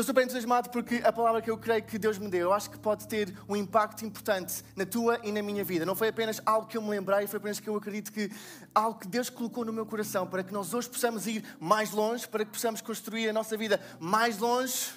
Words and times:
Estou 0.00 0.14
super 0.14 0.24
entusiasmado 0.24 0.70
porque 0.70 1.02
a 1.04 1.12
palavra 1.12 1.42
que 1.42 1.50
eu 1.50 1.58
creio 1.58 1.82
que 1.82 1.98
Deus 1.98 2.16
me 2.16 2.26
deu, 2.26 2.40
eu 2.40 2.52
acho 2.54 2.70
que 2.70 2.78
pode 2.78 3.06
ter 3.06 3.36
um 3.46 3.54
impacto 3.54 4.02
importante 4.02 4.64
na 4.74 4.86
tua 4.86 5.20
e 5.22 5.30
na 5.30 5.42
minha 5.42 5.62
vida. 5.62 5.84
Não 5.84 5.94
foi 5.94 6.08
apenas 6.08 6.40
algo 6.46 6.66
que 6.66 6.78
eu 6.78 6.80
me 6.80 6.88
lembrei, 6.88 7.26
foi 7.26 7.36
apenas 7.36 7.60
que 7.60 7.68
eu 7.68 7.76
acredito 7.76 8.10
que 8.10 8.32
algo 8.74 8.98
que 8.98 9.06
Deus 9.06 9.28
colocou 9.28 9.62
no 9.62 9.74
meu 9.74 9.84
coração 9.84 10.26
para 10.26 10.42
que 10.42 10.54
nós 10.54 10.72
hoje 10.72 10.88
possamos 10.88 11.26
ir 11.26 11.44
mais 11.60 11.90
longe, 11.90 12.26
para 12.26 12.46
que 12.46 12.50
possamos 12.50 12.80
construir 12.80 13.28
a 13.28 13.32
nossa 13.34 13.58
vida 13.58 13.78
mais 13.98 14.38
longe. 14.38 14.88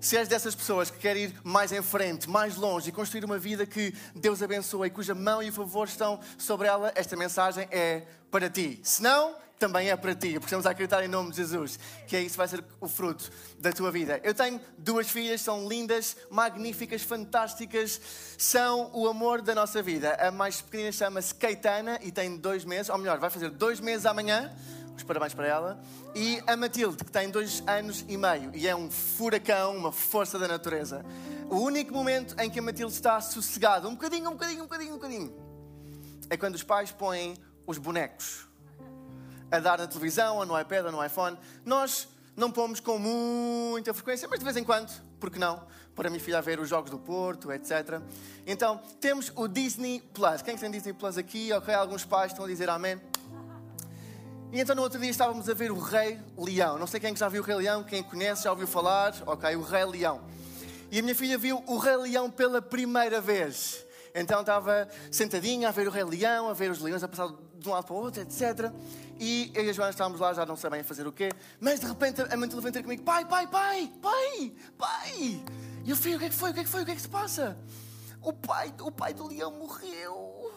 Se 0.00 0.16
és 0.16 0.26
dessas 0.26 0.56
pessoas 0.56 0.90
que 0.90 0.98
querem 0.98 1.26
ir 1.26 1.40
mais 1.44 1.70
em 1.70 1.80
frente, 1.80 2.28
mais 2.28 2.56
longe 2.56 2.88
e 2.88 2.92
construir 2.92 3.24
uma 3.24 3.38
vida 3.38 3.64
que 3.64 3.94
Deus 4.16 4.42
abençoa 4.42 4.88
e 4.88 4.90
cuja 4.90 5.14
mão 5.14 5.40
e 5.40 5.50
o 5.50 5.52
favor 5.52 5.86
estão 5.86 6.18
sobre 6.36 6.66
ela, 6.66 6.90
esta 6.96 7.14
mensagem 7.14 7.68
é 7.70 8.02
para 8.32 8.50
ti. 8.50 8.80
Se 8.82 9.00
não, 9.00 9.36
também 9.62 9.90
é 9.90 9.96
para 9.96 10.12
ti. 10.12 10.40
Precisamos 10.40 10.66
acreditar 10.66 11.04
em 11.04 11.08
nome 11.08 11.30
de 11.30 11.36
Jesus, 11.36 11.78
que 12.08 12.16
é 12.16 12.20
isso 12.20 12.32
que 12.32 12.36
vai 12.36 12.48
ser 12.48 12.64
o 12.80 12.88
fruto 12.88 13.30
da 13.60 13.70
tua 13.70 13.92
vida. 13.92 14.20
Eu 14.24 14.34
tenho 14.34 14.60
duas 14.76 15.08
filhas, 15.08 15.40
são 15.40 15.68
lindas, 15.68 16.16
magníficas, 16.28 17.02
fantásticas, 17.02 18.00
são 18.36 18.90
o 18.92 19.06
amor 19.06 19.40
da 19.40 19.54
nossa 19.54 19.80
vida. 19.80 20.14
A 20.14 20.32
mais 20.32 20.60
pequenina 20.60 20.90
chama-se 20.90 21.32
Keitana 21.32 22.00
e 22.02 22.10
tem 22.10 22.36
dois 22.36 22.64
meses, 22.64 22.88
ou 22.88 22.98
melhor, 22.98 23.20
vai 23.20 23.30
fazer 23.30 23.50
dois 23.50 23.78
meses 23.78 24.04
amanhã. 24.04 24.52
Os 24.96 25.04
parabéns 25.04 25.32
para 25.32 25.46
ela. 25.46 25.80
E 26.12 26.42
a 26.44 26.56
Matilde, 26.56 26.96
que 26.96 27.12
tem 27.12 27.30
dois 27.30 27.62
anos 27.64 28.04
e 28.08 28.16
meio 28.16 28.50
e 28.54 28.66
é 28.66 28.74
um 28.74 28.90
furacão, 28.90 29.76
uma 29.76 29.92
força 29.92 30.40
da 30.40 30.48
natureza. 30.48 31.04
O 31.48 31.58
único 31.58 31.94
momento 31.94 32.34
em 32.40 32.50
que 32.50 32.58
a 32.58 32.62
Matilde 32.62 32.94
está 32.94 33.20
sossegada, 33.20 33.86
um 33.86 33.92
bocadinho, 33.92 34.28
um 34.28 34.32
bocadinho, 34.32 34.64
um 34.64 34.66
bocadinho, 34.66 34.90
um 34.90 34.96
bocadinho, 34.96 35.32
é 36.28 36.36
quando 36.36 36.56
os 36.56 36.64
pais 36.64 36.90
põem 36.90 37.36
os 37.64 37.78
bonecos 37.78 38.50
a 39.52 39.60
dar 39.60 39.78
na 39.78 39.86
televisão, 39.86 40.38
ou 40.38 40.46
no 40.46 40.58
iPad, 40.58 40.86
ou 40.86 40.92
no 40.92 41.04
iPhone. 41.04 41.36
Nós 41.64 42.08
não 42.34 42.50
pomos 42.50 42.80
com 42.80 42.98
muita 42.98 43.92
frequência, 43.92 44.26
mas 44.26 44.38
de 44.38 44.44
vez 44.44 44.56
em 44.56 44.64
quando, 44.64 44.90
porque 45.20 45.38
não? 45.38 45.62
Para 45.94 46.08
a 46.08 46.10
minha 46.10 46.22
filha 46.22 46.40
ver 46.40 46.58
os 46.58 46.70
Jogos 46.70 46.90
do 46.90 46.98
Porto, 46.98 47.52
etc. 47.52 48.00
Então, 48.46 48.80
temos 48.98 49.30
o 49.36 49.46
Disney 49.46 50.00
Plus. 50.14 50.40
Quem 50.40 50.56
tem 50.56 50.70
Disney 50.70 50.94
Plus 50.94 51.18
aqui? 51.18 51.52
Ok, 51.52 51.72
alguns 51.74 52.02
pais 52.02 52.32
estão 52.32 52.46
a 52.46 52.48
dizer 52.48 52.70
amém. 52.70 52.98
E 54.50 54.60
então 54.60 54.74
no 54.74 54.82
outro 54.82 54.98
dia 54.98 55.10
estávamos 55.10 55.48
a 55.48 55.54
ver 55.54 55.70
o 55.70 55.78
Rei 55.78 56.18
Leão. 56.36 56.78
Não 56.78 56.86
sei 56.86 56.98
quem 56.98 57.14
já 57.14 57.28
viu 57.28 57.42
o 57.42 57.44
Rei 57.44 57.56
Leão, 57.56 57.84
quem 57.84 58.02
conhece, 58.02 58.44
já 58.44 58.50
ouviu 58.50 58.66
falar. 58.66 59.14
Ok, 59.26 59.54
o 59.54 59.62
Rei 59.62 59.84
Leão. 59.84 60.22
E 60.90 60.98
a 60.98 61.02
minha 61.02 61.14
filha 61.14 61.36
viu 61.36 61.62
o 61.66 61.76
Rei 61.76 61.96
Leão 61.96 62.30
pela 62.30 62.60
primeira 62.62 63.20
vez. 63.20 63.84
Então 64.14 64.40
estava 64.40 64.88
sentadinha 65.10 65.68
a 65.68 65.72
ver 65.72 65.88
o 65.88 65.90
Rei 65.90 66.04
Leão, 66.04 66.48
a 66.48 66.52
ver 66.54 66.70
os 66.70 66.80
leões 66.80 67.02
a 67.02 67.08
passar 67.08 67.30
de 67.62 67.68
um 67.68 67.72
lado 67.72 67.84
para 67.84 67.94
o 67.94 67.98
outro, 67.98 68.20
etc. 68.20 68.72
E 69.18 69.50
eu 69.54 69.64
e 69.64 69.70
a 69.70 69.72
Joana 69.72 69.90
estávamos 69.90 70.20
lá, 70.20 70.32
já 70.32 70.44
não 70.44 70.56
sabem 70.56 70.82
fazer 70.82 71.06
o 71.06 71.12
quê. 71.12 71.30
Mas 71.60 71.80
de 71.80 71.86
repente 71.86 72.20
a 72.22 72.36
mãe 72.36 72.48
vem 72.48 72.72
ter 72.72 72.82
comigo: 72.82 73.02
pai, 73.02 73.24
pai, 73.24 73.46
pai, 73.46 73.92
pai, 74.00 74.52
pai. 74.76 75.44
E 75.84 75.90
eu, 75.90 75.96
filho, 75.96 76.16
o 76.16 76.18
que 76.18 76.26
é 76.26 76.28
que 76.28 76.34
foi? 76.34 76.50
O 76.50 76.54
que 76.54 76.60
é 76.60 76.64
que 76.64 76.70
foi? 76.70 76.82
O 76.82 76.84
que 76.84 76.92
é 76.92 76.94
que 76.94 77.00
se 77.00 77.08
passa? 77.08 77.56
O 78.20 78.32
pai, 78.32 78.72
o 78.80 78.90
pai 78.90 79.12
do 79.12 79.26
leão 79.26 79.50
morreu. 79.52 80.52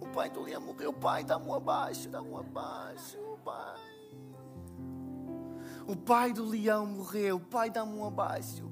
O 0.00 0.06
pai 0.12 0.30
do 0.30 0.42
leão 0.42 0.60
morreu. 0.60 0.92
Pai, 0.92 1.22
dá-me 1.22 1.50
abaixo, 1.52 2.08
dá-me 2.08 2.34
abaixo. 2.34 3.18
Pai. 3.44 3.80
O 5.86 5.96
pai 5.96 6.32
do 6.32 6.44
leão 6.44 6.86
morreu. 6.86 7.38
Pai, 7.38 7.68
dá-me 7.68 8.02
abaixo. 8.02 8.70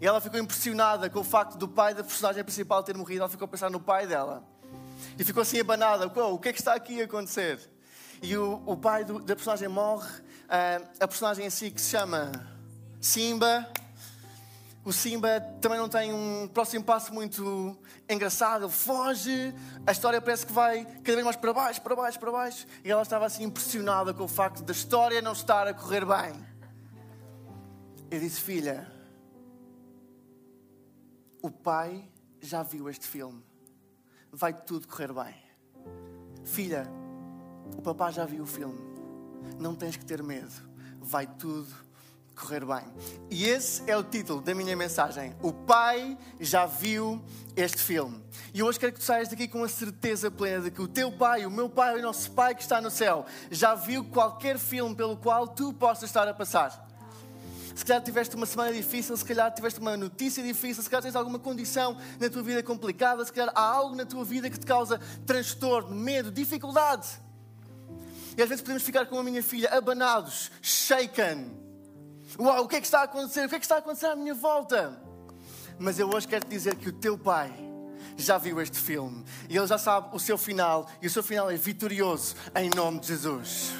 E 0.00 0.06
ela 0.06 0.20
ficou 0.20 0.40
impressionada 0.40 1.10
com 1.10 1.20
o 1.20 1.24
facto 1.24 1.58
do 1.58 1.68
pai 1.68 1.94
da 1.94 2.02
personagem 2.02 2.42
principal 2.42 2.82
ter 2.82 2.96
morrido. 2.96 3.20
Ela 3.20 3.28
ficou 3.28 3.44
a 3.44 3.48
pensar 3.48 3.70
no 3.70 3.80
pai 3.80 4.06
dela. 4.06 4.42
E 5.18 5.24
ficou 5.24 5.42
assim 5.42 5.60
abanada. 5.60 6.06
o 6.06 6.38
que 6.38 6.48
é 6.48 6.52
que 6.52 6.58
está 6.58 6.74
aqui 6.74 7.00
a 7.00 7.04
acontecer? 7.04 7.58
E 8.22 8.36
o, 8.36 8.62
o 8.66 8.76
pai 8.76 9.04
do, 9.04 9.18
da 9.20 9.34
personagem 9.34 9.68
morre. 9.68 10.08
Uh, 10.10 10.88
a 10.98 11.06
personagem 11.06 11.46
em 11.46 11.50
si 11.50 11.70
que 11.70 11.80
se 11.80 11.90
chama 11.90 12.32
Simba. 13.00 13.66
O 14.84 14.92
Simba 14.92 15.40
também 15.60 15.78
não 15.78 15.88
tem 15.88 16.12
um 16.12 16.48
próximo 16.48 16.84
passo 16.84 17.12
muito 17.12 17.78
engraçado. 18.08 18.64
Ele 18.64 18.72
foge. 18.72 19.54
A 19.86 19.92
história 19.92 20.20
parece 20.20 20.46
que 20.46 20.52
vai 20.52 20.84
cada 20.84 21.12
vez 21.12 21.24
mais 21.24 21.36
para 21.36 21.52
baixo, 21.52 21.80
para 21.80 21.94
baixo, 21.94 22.18
para 22.18 22.32
baixo. 22.32 22.66
E 22.84 22.90
ela 22.90 23.02
estava 23.02 23.26
assim 23.26 23.44
impressionada 23.44 24.12
com 24.12 24.24
o 24.24 24.28
facto 24.28 24.62
da 24.62 24.72
história 24.72 25.20
não 25.22 25.32
estar 25.32 25.66
a 25.66 25.74
correr 25.74 26.04
bem. 26.04 26.32
Eu 28.10 28.18
disse, 28.18 28.40
filha, 28.40 28.90
o 31.40 31.50
pai 31.50 32.08
já 32.40 32.62
viu 32.62 32.88
este 32.88 33.06
filme. 33.06 33.49
Vai 34.32 34.52
tudo 34.52 34.86
correr 34.86 35.12
bem. 35.12 35.34
Filha, 36.44 36.86
o 37.76 37.82
papá 37.82 38.10
já 38.10 38.24
viu 38.24 38.44
o 38.44 38.46
filme. 38.46 38.78
Não 39.58 39.74
tens 39.74 39.96
que 39.96 40.04
ter 40.04 40.22
medo. 40.22 40.52
Vai 41.00 41.26
tudo 41.26 41.68
correr 42.34 42.64
bem. 42.64 42.84
E 43.30 43.44
esse 43.46 43.88
é 43.90 43.96
o 43.96 44.02
título 44.02 44.40
da 44.40 44.54
minha 44.54 44.76
mensagem. 44.76 45.34
O 45.42 45.52
pai 45.52 46.16
já 46.38 46.66
viu 46.66 47.22
este 47.56 47.78
filme. 47.78 48.22
E 48.54 48.62
hoje 48.62 48.78
quero 48.78 48.92
que 48.92 48.98
tu 48.98 49.04
saias 49.04 49.28
daqui 49.28 49.46
com 49.46 49.62
a 49.62 49.68
certeza 49.68 50.30
plena 50.30 50.64
de 50.64 50.70
que 50.70 50.80
o 50.80 50.88
teu 50.88 51.12
pai, 51.12 51.44
o 51.44 51.50
meu 51.50 51.68
pai, 51.68 51.98
o 51.98 52.02
nosso 52.02 52.30
pai 52.30 52.54
que 52.54 52.62
está 52.62 52.80
no 52.80 52.90
céu, 52.90 53.26
já 53.50 53.74
viu 53.74 54.04
qualquer 54.04 54.58
filme 54.58 54.94
pelo 54.94 55.16
qual 55.16 55.46
tu 55.48 55.72
possas 55.72 56.04
estar 56.04 56.26
a 56.26 56.34
passar 56.34 56.89
se 57.74 57.84
calhar 57.84 58.02
tiveste 58.02 58.36
uma 58.36 58.46
semana 58.46 58.72
difícil, 58.72 59.16
se 59.16 59.24
calhar 59.24 59.52
tiveste 59.52 59.80
uma 59.80 59.96
notícia 59.96 60.42
difícil, 60.42 60.82
se 60.82 60.90
calhar 60.90 61.02
tens 61.02 61.16
alguma 61.16 61.38
condição 61.38 61.96
na 62.18 62.28
tua 62.28 62.42
vida 62.42 62.62
complicada, 62.62 63.24
se 63.24 63.32
calhar 63.32 63.52
há 63.54 63.62
algo 63.62 63.94
na 63.94 64.04
tua 64.04 64.24
vida 64.24 64.50
que 64.50 64.58
te 64.58 64.66
causa 64.66 65.00
transtorno, 65.26 65.94
medo, 65.94 66.30
dificuldade. 66.30 67.08
E 68.36 68.42
às 68.42 68.48
vezes 68.48 68.62
podemos 68.62 68.82
ficar 68.82 69.06
com 69.06 69.18
a 69.18 69.22
minha 69.22 69.42
filha 69.42 69.68
abanados, 69.70 70.50
shaken. 70.62 71.58
Uau, 72.38 72.64
o 72.64 72.68
que 72.68 72.76
é 72.76 72.80
que 72.80 72.86
está 72.86 73.00
a 73.00 73.04
acontecer? 73.04 73.44
O 73.44 73.48
que 73.48 73.56
é 73.56 73.58
que 73.58 73.64
está 73.64 73.76
a 73.76 73.78
acontecer 73.78 74.06
à 74.06 74.16
minha 74.16 74.34
volta? 74.34 75.00
Mas 75.78 75.98
eu 75.98 76.08
hoje 76.08 76.28
quero 76.28 76.44
te 76.44 76.50
dizer 76.50 76.76
que 76.76 76.88
o 76.88 76.92
teu 76.92 77.18
pai 77.18 77.52
já 78.16 78.38
viu 78.38 78.60
este 78.60 78.78
filme 78.78 79.24
e 79.48 79.56
ele 79.56 79.66
já 79.66 79.78
sabe 79.78 80.14
o 80.14 80.18
seu 80.18 80.36
final 80.36 80.88
e 81.00 81.06
o 81.06 81.10
seu 81.10 81.22
final 81.22 81.50
é 81.50 81.56
vitorioso 81.56 82.36
em 82.54 82.70
nome 82.70 83.00
de 83.00 83.08
Jesus. 83.08 83.72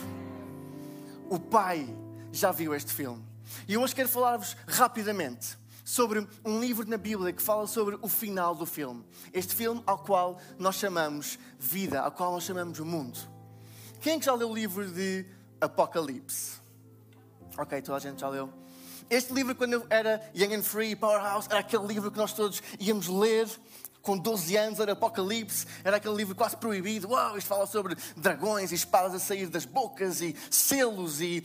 O 1.29 1.39
pai 1.39 1.95
já 2.33 2.51
viu 2.51 2.75
este 2.75 2.93
filme. 2.93 3.30
E 3.69 3.77
hoje 3.77 3.95
quero 3.95 4.09
falar-vos 4.09 4.57
rapidamente 4.67 5.59
sobre 5.85 6.27
um 6.45 6.61
livro 6.61 6.89
na 6.89 6.97
Bíblia 6.97 7.33
que 7.33 7.43
fala 7.43 7.67
sobre 7.67 7.99
o 8.01 8.09
final 8.09 8.55
do 8.55 8.67
filme. 8.67 9.05
Este 9.33 9.55
filme 9.55 9.83
ao 9.87 9.99
qual 9.99 10.41
nós 10.59 10.77
chamamos 10.77 11.39
vida, 11.59 12.01
ao 12.01 12.13
qual 12.13 12.33
nós 12.33 12.45
chamamos 12.45 12.79
o 12.79 12.87
mundo. 12.87 13.19
Quem 14.01 14.19
é 14.19 14.23
já 14.23 14.33
leu 14.35 14.51
o 14.51 14.55
livro 14.55 14.91
de 14.91 15.27
Apocalipse? 15.61 16.61
Ok, 17.59 17.83
toda 17.83 17.99
a 17.99 18.01
gente 18.01 18.21
já 18.21 18.29
leu. 18.29 18.51
Este 19.11 19.33
livro, 19.33 19.55
quando 19.55 19.73
eu 19.73 19.87
era 19.91 20.23
Young 20.35 20.55
and 20.55 20.63
Free, 20.63 20.95
Powerhouse, 20.95 21.49
era 21.51 21.59
aquele 21.59 21.87
livro 21.87 22.11
que 22.11 22.17
nós 22.17 22.33
todos 22.33 22.63
íamos 22.79 23.09
ler 23.09 23.49
com 24.03 24.17
12 24.17 24.57
anos, 24.57 24.81
era 24.81 24.93
Apocalipse, 24.93 25.67
era 25.85 25.97
aquele 25.97 26.15
livro 26.15 26.35
quase 26.35 26.57
proibido. 26.57 27.09
Uau, 27.09 27.37
isto 27.37 27.49
fala 27.49 27.67
sobre 27.67 27.97
dragões 28.17 28.73
e 28.73 28.75
espadas 28.75 29.15
a 29.15 29.19
sair 29.19 29.47
das 29.49 29.65
bocas 29.65 30.21
e 30.21 30.35
selos 30.51 31.21
e 31.21 31.45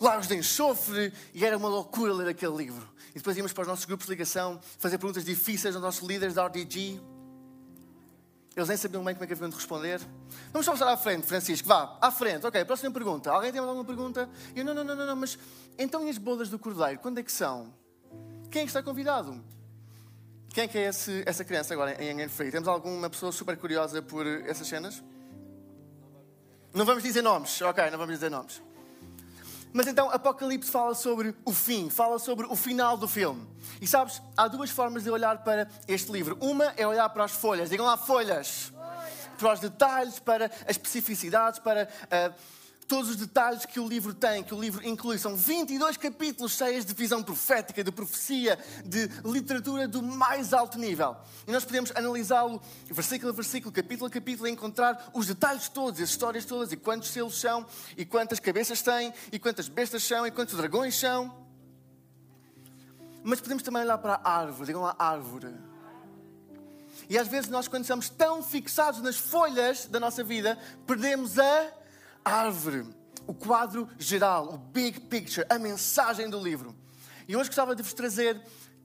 lagos 0.00 0.28
de 0.28 0.36
enxofre, 0.36 1.12
e 1.32 1.44
era 1.44 1.56
uma 1.56 1.68
loucura 1.68 2.12
ler 2.12 2.28
aquele 2.28 2.56
livro. 2.56 2.88
E 3.10 3.18
depois 3.18 3.36
íamos 3.36 3.52
para 3.52 3.62
os 3.62 3.68
nossos 3.68 3.84
grupos 3.84 4.06
de 4.06 4.12
ligação, 4.12 4.60
fazer 4.78 4.98
perguntas 4.98 5.24
difíceis 5.24 5.74
aos 5.74 5.82
nossos 5.82 6.06
líderes 6.06 6.34
da 6.34 6.46
RDG. 6.46 7.00
Eles 8.54 8.68
nem 8.68 8.76
sabiam 8.76 9.04
bem 9.04 9.14
como 9.14 9.24
é 9.24 9.26
que 9.26 9.32
haviam 9.32 9.50
de 9.50 9.56
responder. 9.56 10.00
Vamos 10.52 10.64
só 10.64 10.72
passar 10.72 10.88
à 10.90 10.96
frente, 10.96 11.26
Francisco, 11.26 11.68
vá, 11.68 11.98
à 12.00 12.10
frente. 12.10 12.46
Ok, 12.46 12.64
próxima 12.64 12.90
pergunta. 12.90 13.30
Alguém 13.30 13.52
tem 13.52 13.60
alguma 13.60 13.84
pergunta? 13.84 14.28
Eu, 14.54 14.64
não, 14.64 14.72
não, 14.72 14.82
não, 14.82 14.96
não, 14.96 15.16
mas 15.16 15.38
então 15.78 16.06
e 16.06 16.10
as 16.10 16.18
bodas 16.18 16.48
do 16.48 16.58
Cordeiro, 16.58 16.98
quando 17.00 17.18
é 17.18 17.22
que 17.22 17.32
são? 17.32 17.72
Quem 18.50 18.62
é 18.62 18.64
que 18.64 18.70
está 18.70 18.82
convidado? 18.82 19.44
Quem 20.50 20.64
é 20.64 20.68
que 20.68 20.78
é 20.78 20.88
esse, 20.88 21.22
essa 21.26 21.44
criança 21.44 21.74
agora 21.74 22.02
em 22.02 22.18
Young 22.18 22.28
Free? 22.30 22.50
Temos 22.50 22.66
alguma 22.66 23.10
pessoa 23.10 23.30
super 23.30 23.58
curiosa 23.58 24.00
por 24.00 24.26
essas 24.26 24.66
cenas? 24.66 25.02
Não 26.72 26.86
vamos 26.86 27.02
dizer 27.02 27.20
nomes, 27.20 27.60
ok, 27.60 27.90
não 27.90 27.98
vamos 27.98 28.14
dizer 28.14 28.30
nomes. 28.30 28.62
Mas 29.76 29.86
então 29.86 30.10
Apocalipse 30.10 30.70
fala 30.70 30.94
sobre 30.94 31.34
o 31.44 31.52
fim, 31.52 31.90
fala 31.90 32.18
sobre 32.18 32.46
o 32.46 32.56
final 32.56 32.96
do 32.96 33.06
filme. 33.06 33.46
E 33.78 33.86
sabes, 33.86 34.22
há 34.34 34.48
duas 34.48 34.70
formas 34.70 35.04
de 35.04 35.10
olhar 35.10 35.44
para 35.44 35.68
este 35.86 36.10
livro. 36.10 36.38
Uma 36.40 36.72
é 36.78 36.86
olhar 36.86 37.06
para 37.10 37.24
as 37.24 37.32
folhas, 37.32 37.68
digam 37.68 37.84
lá 37.84 37.94
folhas. 37.94 38.72
Para 39.36 39.52
os 39.52 39.60
detalhes, 39.60 40.18
para 40.18 40.46
as 40.46 40.70
especificidades, 40.70 41.58
para 41.58 41.86
uh, 42.04 42.34
todos 42.88 43.10
os 43.10 43.16
detalhes 43.16 43.66
que 43.66 43.80
o 43.80 43.88
livro 43.88 44.14
tem, 44.14 44.42
que 44.42 44.54
o 44.54 44.60
livro 44.60 44.86
inclui. 44.86 45.18
São 45.18 45.34
22 45.34 45.96
capítulos 45.96 46.52
cheios 46.52 46.84
de 46.84 46.94
visão 46.94 47.22
profética, 47.22 47.82
de 47.82 47.90
profecia, 47.90 48.58
de 48.84 49.08
literatura 49.24 49.88
do 49.88 50.02
mais 50.02 50.52
alto 50.52 50.78
nível. 50.78 51.16
E 51.46 51.52
nós 51.52 51.64
podemos 51.64 51.92
analisá-lo 51.94 52.60
versículo 52.90 53.32
a 53.32 53.34
versículo, 53.34 53.72
capítulo 53.72 54.06
a 54.06 54.10
capítulo, 54.10 54.48
e 54.48 54.52
encontrar 54.52 55.10
os 55.12 55.26
detalhes 55.26 55.68
todos, 55.68 56.00
as 56.00 56.10
histórias 56.10 56.44
todas, 56.44 56.72
e 56.72 56.76
quantos 56.76 57.10
selos 57.10 57.38
são, 57.40 57.66
e 57.96 58.04
quantas 58.04 58.38
cabeças 58.38 58.80
têm, 58.82 59.12
e 59.32 59.38
quantas 59.38 59.68
bestas 59.68 60.04
são, 60.04 60.26
e 60.26 60.30
quantos 60.30 60.56
dragões 60.56 60.96
são. 60.98 61.34
Mas 63.24 63.40
podemos 63.40 63.62
também 63.62 63.82
olhar 63.82 63.98
para 63.98 64.20
a 64.22 64.38
árvore, 64.38 64.66
digam 64.66 64.82
lá 64.82 64.94
árvore. 64.98 65.52
E 67.08 67.18
às 67.18 67.26
vezes 67.28 67.50
nós, 67.50 67.66
quando 67.68 67.82
estamos 67.82 68.08
tão 68.08 68.42
fixados 68.42 69.00
nas 69.00 69.16
folhas 69.16 69.86
da 69.86 69.98
nossa 69.98 70.22
vida, 70.22 70.58
perdemos 70.86 71.38
a 71.38 71.72
árvore, 72.26 72.84
o 73.26 73.32
quadro 73.32 73.88
geral, 73.98 74.52
o 74.52 74.58
big 74.58 75.00
picture, 75.02 75.46
a 75.48 75.58
mensagem 75.58 76.28
do 76.28 76.42
livro. 76.42 76.74
E 77.28 77.36
hoje 77.36 77.48
gostava 77.48 77.74
de 77.74 77.82
vos 77.82 77.92
trazer 77.92 78.42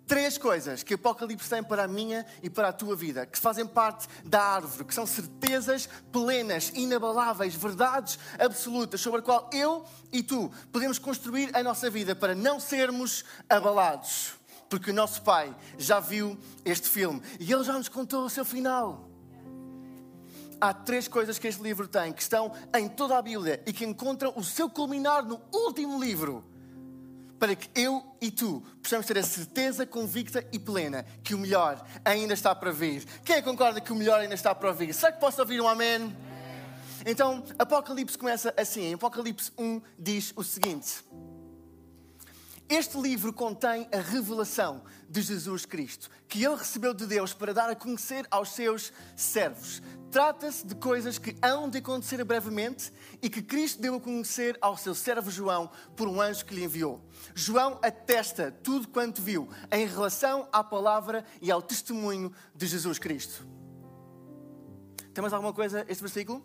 três 0.08 0.38
coisas 0.38 0.84
que 0.84 0.94
Apocalipse 0.94 1.50
tem 1.50 1.64
para 1.64 1.84
a 1.84 1.88
minha 1.88 2.26
e 2.44 2.50
para 2.50 2.70
a 2.70 2.74
tua 2.74 2.96
vida, 2.96 3.26
que 3.26 3.40
fazem 3.40 3.66
parte 3.66 4.08
da 4.24 4.42
árvore, 4.42 4.86
que 4.86 4.94
são 4.94 5.06
certezas 5.06 5.90
plenas, 6.12 6.70
inabaláveis, 6.76 7.56
verdades 7.56 8.20
absolutas, 8.38 9.02
sobre 9.02 9.22
a 9.22 9.24
qual 9.24 9.50
eu 9.54 9.86
e 10.12 10.22
tu 10.22 10.52
podemos 10.72 11.00
construir 11.00 11.56
a 11.56 11.64
nossa 11.64 11.90
vida 11.90 12.16
para 12.16 12.36
não 12.36 12.60
sermos 12.60 13.26
abalados. 13.50 14.34
Porque 14.70 14.92
o 14.92 14.94
nosso 14.94 15.22
Pai 15.24 15.54
já 15.78 16.00
viu 16.00 16.38
este 16.64 16.88
filme 16.88 17.22
e 17.40 17.52
Ele 17.52 17.64
já 17.64 17.74
nos 17.74 17.90
contou 17.90 18.24
o 18.24 18.30
seu 18.30 18.46
final 18.46 19.11
há 20.62 20.74
três 20.74 21.08
coisas 21.08 21.40
que 21.40 21.48
este 21.48 21.62
livro 21.62 21.88
tem 21.88 22.14
que 22.14 22.22
estão 22.22 22.54
em 22.78 22.88
toda 22.88 23.18
a 23.18 23.22
Bíblia 23.22 23.62
e 23.66 23.74
que 23.74 23.84
encontram 23.84 24.32
o 24.36 24.44
seu 24.44 24.70
culminar 24.70 25.26
no 25.26 25.42
último 25.52 26.00
livro. 26.00 26.46
Para 27.40 27.56
que 27.56 27.68
eu 27.74 28.04
e 28.22 28.30
tu 28.30 28.64
possamos 28.84 29.08
ter 29.08 29.18
a 29.18 29.24
certeza 29.24 29.84
convicta 29.84 30.48
e 30.54 30.60
plena 30.60 31.04
que 31.24 31.34
o 31.34 31.40
melhor 31.40 31.84
ainda 32.06 32.36
está 32.36 32.54
para 32.54 32.72
vir. 32.72 33.04
Quem 33.26 33.42
concorda 33.42 33.82
que 33.82 33.92
o 33.92 33.96
melhor 33.96 34.20
ainda 34.20 34.36
está 34.36 34.54
para 34.54 34.72
vir? 34.72 34.94
Será 34.94 35.12
que 35.12 35.20
posso 35.20 35.42
ouvir 35.42 35.60
um 35.60 35.68
amém? 35.68 36.16
Então, 37.04 37.44
Apocalipse 37.58 38.16
começa 38.16 38.54
assim. 38.56 38.84
Em 38.84 38.94
Apocalipse 38.94 39.52
1 39.58 39.82
diz 39.98 40.32
o 40.36 40.44
seguinte: 40.44 41.04
Este 42.72 42.98
livro 42.98 43.34
contém 43.34 43.86
a 43.92 43.98
revelação 43.98 44.82
de 45.10 45.22
Jesus 45.22 45.66
Cristo, 45.66 46.10
que 46.26 46.42
ele 46.42 46.56
recebeu 46.56 46.94
de 46.94 47.06
Deus 47.06 47.34
para 47.34 47.54
dar 47.54 47.70
a 47.70 47.76
conhecer 47.76 48.26
aos 48.32 48.54
seus 48.54 48.94
servos. 49.14 49.82
Trata-se 50.10 50.66
de 50.66 50.74
coisas 50.76 51.18
que 51.18 51.36
hão 51.44 51.70
de 51.70 51.80
acontecer 51.80 52.24
brevemente 52.24 52.90
e 53.22 53.30
que 53.30 53.42
Cristo 53.42 53.82
deu 53.82 53.96
a 53.96 54.00
conhecer 54.00 54.58
ao 54.62 54.78
seu 54.78 54.96
servo 54.96 55.30
João 55.30 55.70
por 55.98 56.08
um 56.08 56.22
anjo 56.22 56.46
que 56.46 56.56
lhe 56.56 56.64
enviou. 56.64 57.02
João 57.36 57.78
atesta 57.82 58.54
tudo 58.64 58.88
quanto 58.88 59.22
viu 59.22 59.50
em 59.70 59.86
relação 59.86 60.48
à 60.50 60.64
palavra 60.64 61.26
e 61.42 61.52
ao 61.52 61.62
testemunho 61.62 62.32
de 62.56 62.68
Jesus 62.68 62.98
Cristo. 62.98 63.46
Tem 65.14 65.22
mais 65.22 65.34
alguma 65.34 65.52
coisa 65.52 65.86
este 65.90 66.02
versículo? 66.02 66.42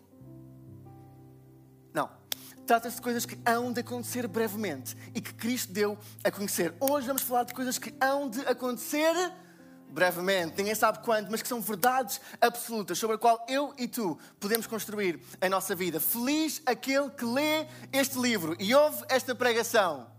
Trata-se 2.67 2.97
de 2.97 3.01
coisas 3.01 3.25
que 3.25 3.39
hão 3.45 3.71
de 3.71 3.79
acontecer 3.79 4.27
brevemente 4.27 4.97
e 5.15 5.21
que 5.21 5.33
Cristo 5.33 5.71
deu 5.71 5.97
a 6.21 6.29
conhecer. 6.29 6.73
Hoje 6.81 7.07
vamos 7.07 7.21
falar 7.21 7.43
de 7.43 7.53
coisas 7.53 7.77
que 7.77 7.95
hão 8.01 8.29
de 8.29 8.41
acontecer 8.41 9.15
brevemente, 9.87 10.57
ninguém 10.57 10.75
sabe 10.75 10.99
quando, 10.99 11.31
mas 11.31 11.41
que 11.41 11.47
são 11.47 11.61
verdades 11.61 12.19
absolutas 12.41 12.97
sobre 12.97 13.15
a 13.15 13.19
qual 13.19 13.45
eu 13.47 13.73
e 13.77 13.87
tu 13.87 14.19
podemos 14.37 14.67
construir 14.67 15.17
a 15.39 15.47
nossa 15.47 15.73
vida. 15.73 15.97
Feliz 15.97 16.61
aquele 16.65 17.09
que 17.09 17.23
lê 17.23 17.67
este 17.93 18.19
livro 18.19 18.53
e 18.59 18.75
ouve 18.75 19.01
esta 19.07 19.33
pregação. 19.33 20.16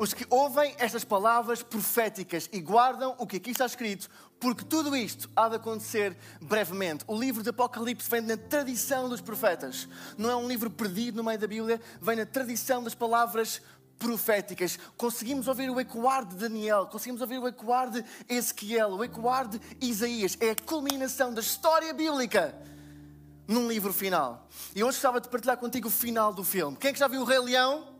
Os 0.00 0.14
que 0.14 0.26
ouvem 0.30 0.74
estas 0.78 1.04
palavras 1.04 1.62
proféticas 1.62 2.48
e 2.50 2.58
guardam 2.58 3.14
o 3.18 3.26
que 3.26 3.36
aqui 3.36 3.50
está 3.50 3.66
escrito, 3.66 4.08
porque 4.40 4.64
tudo 4.64 4.96
isto 4.96 5.28
há 5.36 5.46
de 5.46 5.56
acontecer 5.56 6.16
brevemente. 6.40 7.04
O 7.06 7.20
livro 7.20 7.42
de 7.42 7.50
Apocalipse 7.50 8.08
vem 8.08 8.22
na 8.22 8.34
tradição 8.34 9.10
dos 9.10 9.20
profetas. 9.20 9.86
Não 10.16 10.30
é 10.30 10.34
um 10.34 10.48
livro 10.48 10.70
perdido 10.70 11.18
no 11.18 11.24
meio 11.24 11.38
da 11.38 11.46
Bíblia, 11.46 11.78
vem 12.00 12.16
na 12.16 12.24
tradição 12.24 12.82
das 12.82 12.94
palavras 12.94 13.60
proféticas. 13.98 14.78
Conseguimos 14.96 15.46
ouvir 15.46 15.68
o 15.68 15.78
ecoar 15.78 16.24
de 16.24 16.34
Daniel, 16.34 16.86
conseguimos 16.86 17.20
ouvir 17.20 17.38
o 17.38 17.46
ecoar 17.46 17.90
de 17.90 18.02
Ezequiel, 18.26 18.92
o 18.92 19.04
ecoar 19.04 19.48
de 19.48 19.60
Isaías. 19.82 20.34
É 20.40 20.52
a 20.52 20.56
culminação 20.56 21.34
da 21.34 21.42
história 21.42 21.92
bíblica 21.92 22.58
num 23.46 23.68
livro 23.68 23.92
final. 23.92 24.48
E 24.74 24.82
hoje 24.82 24.96
gostava 24.96 25.20
de 25.20 25.28
partilhar 25.28 25.58
contigo 25.58 25.88
o 25.88 25.90
final 25.90 26.32
do 26.32 26.42
filme. 26.42 26.74
Quem 26.78 26.88
é 26.88 26.92
que 26.94 26.98
já 26.98 27.06
viu 27.06 27.20
o 27.20 27.24
Rei 27.24 27.40
Leão? 27.40 27.99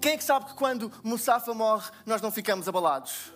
Quem 0.00 0.12
é 0.12 0.16
que 0.16 0.24
sabe 0.24 0.46
que 0.46 0.54
quando 0.54 0.92
Mustafa 1.02 1.52
morre 1.54 1.90
nós 2.04 2.20
não 2.20 2.30
ficamos 2.30 2.68
abalados? 2.68 3.32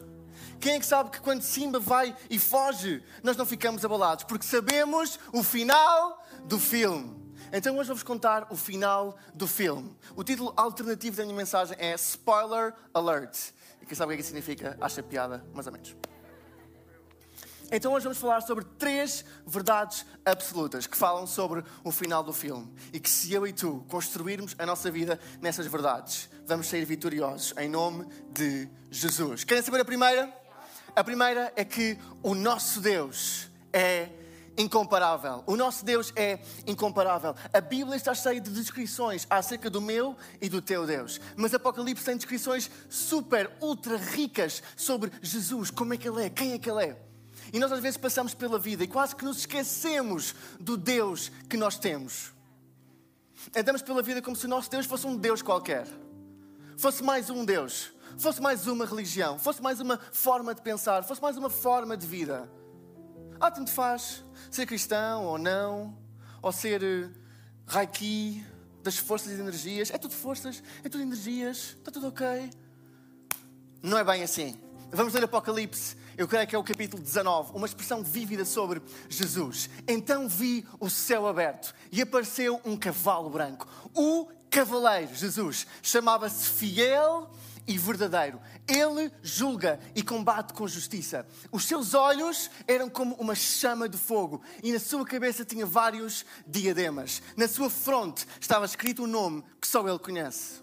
Quem 0.61 0.75
é 0.75 0.79
que 0.79 0.87
sabe 0.87 1.11
que 1.11 1.21
quando 1.21 1.43
Simba 1.43 1.81
vai 1.81 2.15
e 2.29 2.39
foge 2.39 3.03
nós 3.23 3.37
não 3.37 3.47
ficamos 3.47 3.85
abalados? 3.85 4.25
Porque 4.25 4.45
sabemos 4.45 5.19
o 5.33 5.43
final 5.43 6.23
do 6.45 6.59
filme. 6.59 7.19
Então 7.53 7.77
hoje 7.77 7.89
vou-vos 7.89 8.05
contar 8.05 8.47
o 8.51 8.57
final 8.57 9.17
do 9.35 9.47
filme. 9.47 9.97
O 10.15 10.23
título 10.23 10.53
alternativo 10.57 11.17
da 11.17 11.25
minha 11.25 11.37
mensagem 11.37 11.77
é 11.81 11.95
Spoiler 11.95 12.75
Alert. 12.95 13.53
E 13.81 13.87
quem 13.87 13.97
sabe 13.97 14.13
o 14.13 14.17
que 14.17 14.21
é 14.21 14.23
que 14.23 14.29
significa? 14.29 14.77
Acha 14.81 15.03
piada, 15.03 15.45
mais 15.53 15.67
ou 15.67 15.73
menos. 15.73 15.97
Então 17.73 17.93
hoje 17.93 18.05
vamos 18.05 18.19
falar 18.19 18.41
sobre 18.41 18.65
três 18.65 19.25
verdades 19.47 20.05
absolutas 20.25 20.89
que 20.89 20.97
falam 20.97 21.25
sobre 21.25 21.65
o 21.85 21.93
final 21.93 22.23
do 22.23 22.33
filme. 22.33 22.69
E 22.93 22.99
que 22.99 23.09
se 23.09 23.33
eu 23.33 23.47
e 23.47 23.53
tu 23.53 23.85
construirmos 23.89 24.57
a 24.59 24.67
nossa 24.67 24.91
vida 24.91 25.21
nessas 25.41 25.67
verdades, 25.67 26.29
vamos 26.51 26.67
sair 26.67 26.85
vitoriosos 26.85 27.55
em 27.57 27.69
nome 27.69 28.07
de 28.33 28.69
Jesus. 28.91 29.45
Querem 29.45 29.63
saber 29.63 29.81
a 29.81 29.85
primeira? 29.85 30.29
A 30.97 31.05
primeira 31.05 31.53
é 31.55 31.65
que 31.65 31.97
o 32.25 32.35
nosso 32.35 32.81
Deus 32.81 33.49
é 33.73 34.09
incomparável. 34.59 35.45
O 35.47 35.55
nosso 35.55 35.85
Deus 35.85 36.13
é 36.17 36.41
incomparável. 36.67 37.37
A 37.53 37.61
Bíblia 37.61 37.95
está 37.95 38.13
cheia 38.15 38.41
de 38.41 38.51
descrições 38.51 39.29
acerca 39.31 39.71
do 39.71 39.81
meu 39.81 40.17
e 40.41 40.49
do 40.49 40.61
teu 40.61 40.85
Deus. 40.89 41.21
Mas 41.37 41.55
Apocalipse 41.55 42.05
tem 42.05 42.17
descrições 42.17 42.69
super, 42.89 43.49
ultra 43.61 43.97
ricas 43.97 44.61
sobre 44.77 45.13
Jesus, 45.23 45.71
como 45.71 45.95
é 45.95 45.97
que 45.97 46.09
Ele 46.09 46.25
é, 46.25 46.31
quem 46.31 46.53
é 46.53 46.59
que 46.59 46.69
Ele 46.69 46.85
é. 46.85 46.97
E 47.53 47.61
nós 47.61 47.71
às 47.71 47.81
vezes 47.81 47.97
passamos 47.97 48.35
pela 48.35 48.59
vida 48.59 48.83
e 48.83 48.89
quase 48.89 49.15
que 49.15 49.25
nos 49.25 49.39
esquecemos 49.39 50.35
do 50.59 50.77
Deus 50.77 51.31
que 51.49 51.57
nós 51.57 51.79
temos. 51.79 52.33
Andamos 53.57 53.83
pela 53.83 54.03
vida 54.03 54.21
como 54.21 54.35
se 54.35 54.47
o 54.47 54.49
nosso 54.49 54.69
Deus 54.69 54.85
fosse 54.85 55.07
um 55.07 55.17
Deus 55.17 55.43
qualquer. 55.43 55.87
Fosse 56.81 57.05
mais 57.05 57.29
um 57.29 57.45
Deus. 57.45 57.93
Fosse 58.17 58.41
mais 58.41 58.67
uma 58.67 58.87
religião. 58.87 59.39
Fosse 59.39 59.61
mais 59.61 59.81
uma 59.81 60.01
forma 60.13 60.55
de 60.55 60.63
pensar. 60.63 61.05
Fosse 61.05 61.21
mais 61.21 61.37
uma 61.37 61.51
forma 61.51 61.95
de 61.95 62.07
vida. 62.07 62.51
Ah, 63.39 63.51
tanto 63.51 63.71
faz 63.71 64.25
ser 64.51 64.65
cristão 64.65 65.27
ou 65.27 65.37
não, 65.37 65.95
ou 66.41 66.51
ser 66.51 66.83
uh, 66.83 67.13
Reiki, 67.67 68.43
das 68.83 68.97
forças 68.97 69.31
e 69.31 69.35
energias. 69.35 69.91
É 69.91 69.99
tudo 69.99 70.15
forças, 70.15 70.63
é 70.83 70.89
tudo 70.89 71.03
energias, 71.03 71.77
está 71.77 71.91
tudo 71.91 72.09
ok. 72.09 72.51
Não 73.83 73.99
é 73.99 74.03
bem 74.03 74.23
assim. 74.23 74.59
Vamos 74.91 75.13
ler 75.13 75.25
Apocalipse, 75.25 75.97
eu 76.17 76.27
creio 76.27 76.47
que 76.47 76.57
é 76.57 76.59
o 76.59 76.65
capítulo 76.65 77.03
19, 77.03 77.53
uma 77.55 77.67
expressão 77.67 78.03
vívida 78.03 78.45
sobre 78.47 78.81
Jesus. 79.09 79.69
Então 79.87 80.27
vi 80.27 80.67
o 80.81 80.89
céu 80.89 81.29
aberto 81.29 81.75
e 81.93 82.01
apareceu 82.01 82.59
um 82.65 82.75
cavalo 82.75 83.29
branco. 83.29 83.69
O 83.95 84.29
cavaleiro, 84.51 85.15
Jesus, 85.15 85.67
chamava-se 85.83 86.47
Fiel 86.47 87.31
e 87.67 87.79
verdadeiro. 87.79 88.41
Ele 88.67 89.11
julga 89.23 89.79
e 89.95 90.03
combate 90.03 90.53
com 90.53 90.67
justiça. 90.67 91.27
Os 91.53 91.65
seus 91.65 91.95
olhos 91.95 92.51
eram 92.67 92.91
como 92.91 93.15
uma 93.15 93.35
chama 93.35 93.89
de 93.89 93.97
fogo 93.97 94.43
e 94.63 94.73
na 94.73 94.81
sua 94.81 95.05
cabeça 95.05 95.45
tinha 95.45 95.65
vários 95.65 96.25
diademas. 96.47 97.23
Na 97.37 97.47
sua 97.47 97.71
fronte 97.71 98.27
estava 98.41 98.65
escrito 98.65 99.05
um 99.05 99.07
nome 99.07 99.45
que 99.61 99.69
só 99.69 99.87
ele 99.89 99.99
conhece. 99.99 100.63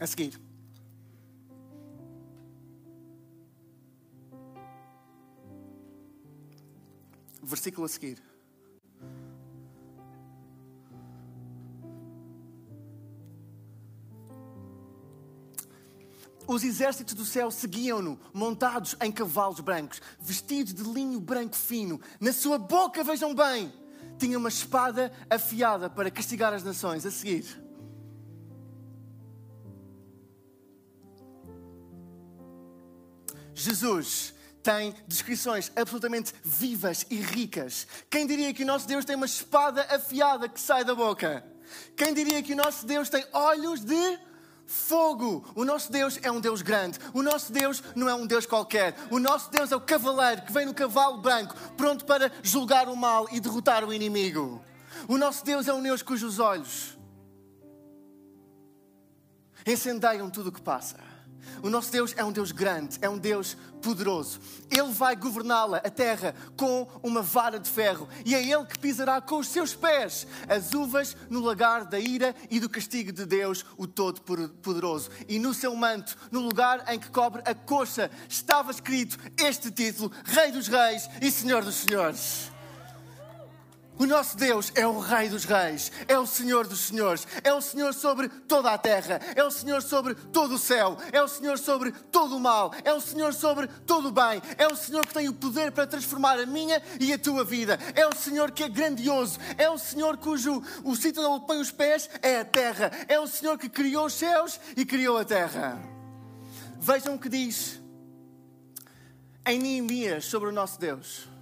A 0.00 0.06
seguir. 0.06 0.40
Versículo 7.42 7.84
a 7.84 7.88
seguir. 7.88 8.33
Os 16.46 16.62
exércitos 16.62 17.14
do 17.14 17.24
céu 17.24 17.50
seguiam-no, 17.50 18.18
montados 18.32 18.96
em 19.00 19.10
cavalos 19.10 19.60
brancos, 19.60 20.00
vestidos 20.20 20.74
de 20.74 20.82
linho 20.82 21.20
branco 21.20 21.56
fino. 21.56 22.00
Na 22.20 22.32
sua 22.32 22.58
boca, 22.58 23.02
vejam 23.02 23.34
bem, 23.34 23.72
tinha 24.18 24.38
uma 24.38 24.48
espada 24.48 25.12
afiada 25.30 25.88
para 25.88 26.10
castigar 26.10 26.52
as 26.52 26.62
nações. 26.62 27.06
A 27.06 27.10
seguir. 27.10 27.64
Jesus 33.54 34.34
tem 34.62 34.94
descrições 35.06 35.70
absolutamente 35.76 36.32
vivas 36.42 37.06
e 37.10 37.16
ricas. 37.16 37.86
Quem 38.10 38.26
diria 38.26 38.52
que 38.52 38.64
o 38.64 38.66
nosso 38.66 38.88
Deus 38.88 39.04
tem 39.04 39.14
uma 39.14 39.26
espada 39.26 39.86
afiada 39.90 40.48
que 40.48 40.60
sai 40.60 40.84
da 40.84 40.94
boca? 40.94 41.44
Quem 41.96 42.12
diria 42.12 42.42
que 42.42 42.52
o 42.52 42.56
nosso 42.56 42.84
Deus 42.84 43.08
tem 43.08 43.24
olhos 43.32 43.80
de 43.80 44.18
fogo? 44.66 45.44
O 45.54 45.64
nosso 45.64 45.90
Deus 45.90 46.18
é 46.22 46.30
um 46.30 46.40
Deus 46.40 46.62
grande. 46.62 46.98
O 47.12 47.22
nosso 47.22 47.52
Deus 47.52 47.82
não 47.94 48.08
é 48.08 48.14
um 48.14 48.26
Deus 48.26 48.46
qualquer. 48.46 48.94
O 49.10 49.18
nosso 49.18 49.50
Deus 49.50 49.72
é 49.72 49.76
o 49.76 49.80
cavaleiro 49.80 50.42
que 50.42 50.52
vem 50.52 50.66
no 50.66 50.74
cavalo 50.74 51.18
branco, 51.18 51.54
pronto 51.76 52.04
para 52.04 52.30
julgar 52.42 52.88
o 52.88 52.96
mal 52.96 53.26
e 53.30 53.40
derrotar 53.40 53.84
o 53.84 53.92
inimigo. 53.92 54.62
O 55.08 55.18
nosso 55.18 55.44
Deus 55.44 55.68
é 55.68 55.74
um 55.74 55.82
Deus 55.82 56.02
cujos 56.02 56.38
olhos 56.38 56.94
incendeiam 59.66 60.28
tudo 60.28 60.48
o 60.48 60.52
que 60.52 60.60
passa. 60.60 60.96
O 61.62 61.70
nosso 61.70 61.90
Deus 61.90 62.14
é 62.16 62.24
um 62.24 62.32
Deus 62.32 62.52
grande, 62.52 62.98
é 63.00 63.08
um 63.08 63.18
Deus 63.18 63.56
poderoso. 63.82 64.40
Ele 64.70 64.92
vai 64.92 65.14
governá-la, 65.14 65.78
a 65.78 65.90
terra, 65.90 66.34
com 66.56 66.88
uma 67.02 67.20
vara 67.20 67.60
de 67.60 67.68
ferro. 67.68 68.08
E 68.24 68.34
é 68.34 68.42
Ele 68.42 68.64
que 68.64 68.78
pisará 68.78 69.20
com 69.20 69.38
os 69.38 69.48
seus 69.48 69.74
pés 69.74 70.26
as 70.48 70.72
uvas 70.72 71.16
no 71.28 71.40
lagar 71.40 71.84
da 71.84 71.98
ira 71.98 72.34
e 72.50 72.58
do 72.58 72.68
castigo 72.68 73.12
de 73.12 73.26
Deus, 73.26 73.64
o 73.76 73.86
Todo-Poderoso. 73.86 75.10
E 75.28 75.38
no 75.38 75.52
seu 75.52 75.76
manto, 75.76 76.16
no 76.30 76.40
lugar 76.40 76.84
em 76.88 76.98
que 76.98 77.10
cobre 77.10 77.42
a 77.44 77.54
coxa, 77.54 78.10
estava 78.28 78.70
escrito 78.70 79.18
este 79.36 79.70
título: 79.70 80.10
Rei 80.24 80.50
dos 80.50 80.68
Reis 80.68 81.08
e 81.20 81.30
Senhor 81.30 81.62
dos 81.62 81.74
Senhores. 81.74 82.53
O 83.96 84.06
nosso 84.06 84.36
Deus 84.36 84.72
é 84.74 84.84
o 84.86 84.98
Rei 84.98 85.28
dos 85.28 85.44
Reis, 85.44 85.92
é 86.08 86.18
o 86.18 86.26
Senhor 86.26 86.66
dos 86.66 86.80
Senhores, 86.80 87.26
é 87.44 87.54
o 87.54 87.60
Senhor 87.60 87.94
sobre 87.94 88.28
toda 88.28 88.72
a 88.72 88.78
terra, 88.78 89.20
é 89.36 89.44
o 89.44 89.52
Senhor 89.52 89.82
sobre 89.82 90.16
todo 90.16 90.56
o 90.56 90.58
céu, 90.58 90.98
é 91.12 91.22
o 91.22 91.28
Senhor 91.28 91.56
sobre 91.58 91.92
todo 91.92 92.36
o 92.36 92.40
mal, 92.40 92.72
é 92.82 92.92
o 92.92 93.00
Senhor 93.00 93.32
sobre 93.32 93.68
todo 93.86 94.08
o 94.08 94.12
bem, 94.12 94.42
é 94.58 94.66
o 94.66 94.74
Senhor 94.74 95.06
que 95.06 95.14
tem 95.14 95.28
o 95.28 95.32
poder 95.32 95.70
para 95.70 95.86
transformar 95.86 96.40
a 96.40 96.46
minha 96.46 96.82
e 96.98 97.12
a 97.12 97.18
tua 97.18 97.44
vida, 97.44 97.78
é 97.94 98.04
o 98.04 98.14
Senhor 98.14 98.50
que 98.50 98.64
é 98.64 98.68
grandioso, 98.68 99.38
é 99.56 99.70
o 99.70 99.78
Senhor 99.78 100.16
cujo 100.16 100.60
o 100.82 100.96
sítio 100.96 101.22
onde 101.30 101.46
põe 101.46 101.60
os 101.60 101.70
pés 101.70 102.10
é 102.20 102.40
a 102.40 102.44
terra, 102.44 102.90
é 103.06 103.20
o 103.20 103.28
Senhor 103.28 103.56
que 103.56 103.68
criou 103.68 104.06
os 104.06 104.14
céus 104.14 104.58
e 104.76 104.84
criou 104.84 105.18
a 105.18 105.24
terra. 105.24 105.80
Vejam 106.80 107.14
o 107.14 107.18
que 107.18 107.28
diz 107.28 107.80
em 109.46 109.58
Neemias 109.58 110.24
sobre 110.24 110.48
o 110.48 110.52
nosso 110.52 110.80
Deus. 110.80 111.33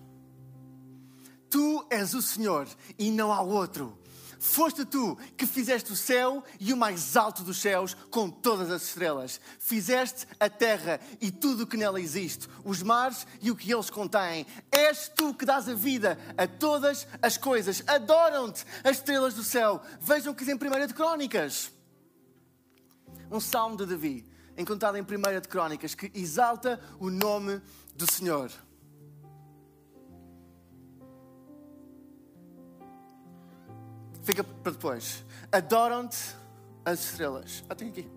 Tu 1.53 1.87
és 1.91 2.15
o 2.15 2.23
Senhor 2.23 2.67
e 2.99 3.11
não 3.11 3.31
há 3.31 3.43
outro. 3.43 3.99
Foste 4.41 4.87
tu 4.87 5.19
que 5.37 5.45
fizeste 5.45 5.93
o 5.93 5.97
céu 5.97 6.43
e 6.59 6.73
o 6.73 6.77
mais 6.79 7.15
alto 7.15 7.45
dos 7.45 7.59
céus 7.61 7.95
com 8.11 8.31
todas 8.31 8.71
as 8.71 8.85
estrelas. 8.85 9.39
Fizeste 9.59 10.27
a 10.41 10.49
terra 10.49 10.99
e 11.21 11.31
tudo 11.31 11.65
o 11.65 11.67
que 11.67 11.77
nela 11.77 12.01
existe, 12.01 12.49
os 12.65 12.83
mares 12.83 13.27
e 13.43 13.51
o 13.51 13.55
que 13.55 13.71
eles 13.71 13.91
contêm. 13.91 14.47
És 14.71 15.13
tu 15.15 15.35
que 15.35 15.45
dás 15.45 15.69
a 15.69 15.75
vida 15.75 16.19
a 16.39 16.47
todas 16.47 17.07
as 17.21 17.37
coisas. 17.37 17.85
Adoram-te 17.87 18.65
as 18.83 18.97
estrelas 18.97 19.35
do 19.35 19.45
céu. 19.45 19.83
Vejam 20.01 20.33
que 20.33 20.47
diz 20.47 20.55
em 20.55 20.57
1 20.57 20.87
de 20.87 20.95
Crónicas. 20.95 21.71
Um 23.31 23.41
salmo 23.41 23.77
de 23.77 23.85
Davi, 23.85 24.27
encontrado 24.57 24.97
em 24.97 25.03
1 25.03 25.41
de 25.41 25.49
Crónicas, 25.49 25.95
que 25.95 26.11
exalta 26.15 26.81
o 26.99 27.11
nome 27.11 27.61
do 27.95 28.11
Senhor. 28.11 28.51
Fica 34.23 34.45
para 34.45 34.73
depois. 34.73 35.25
Adoram-te 35.51 36.19
as 36.85 37.01
estrelas. 37.01 37.65
Ah, 37.69 37.75
tem 37.75 37.89
aqui. 37.89 38.09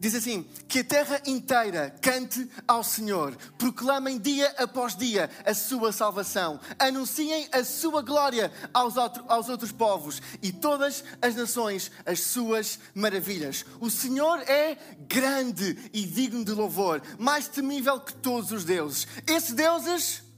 Diz 0.00 0.14
assim: 0.14 0.46
que 0.66 0.78
a 0.78 0.84
terra 0.84 1.20
inteira 1.26 1.94
cante 2.00 2.48
ao 2.66 2.82
Senhor, 2.82 3.36
proclamem 3.58 4.18
dia 4.18 4.48
após 4.56 4.96
dia 4.96 5.30
a 5.44 5.52
sua 5.52 5.92
salvação, 5.92 6.58
anunciem 6.78 7.46
a 7.52 7.62
sua 7.62 8.00
glória 8.00 8.50
aos, 8.72 8.96
outro, 8.96 9.22
aos 9.28 9.50
outros 9.50 9.72
povos 9.72 10.22
e 10.42 10.50
todas 10.50 11.04
as 11.20 11.34
nações 11.34 11.90
as 12.06 12.20
suas 12.20 12.78
maravilhas. 12.94 13.66
O 13.78 13.90
Senhor 13.90 14.40
é 14.48 14.78
grande 15.06 15.90
e 15.92 16.06
digno 16.06 16.46
de 16.46 16.52
louvor, 16.52 17.02
mais 17.18 17.46
temível 17.46 18.00
que 18.00 18.14
todos 18.14 18.52
os 18.52 18.64
deuses. 18.64 19.06
Esses 19.26 19.52
deuses 19.52 20.29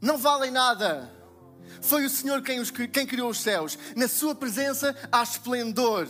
não 0.00 0.18
valem 0.18 0.50
nada. 0.50 1.10
Foi 1.80 2.04
o 2.04 2.10
Senhor 2.10 2.42
quem, 2.42 2.60
os, 2.60 2.70
quem 2.70 3.06
criou 3.06 3.30
os 3.30 3.40
céus. 3.40 3.78
Na 3.94 4.08
Sua 4.08 4.34
presença 4.34 4.96
há 5.12 5.22
esplendor 5.22 6.08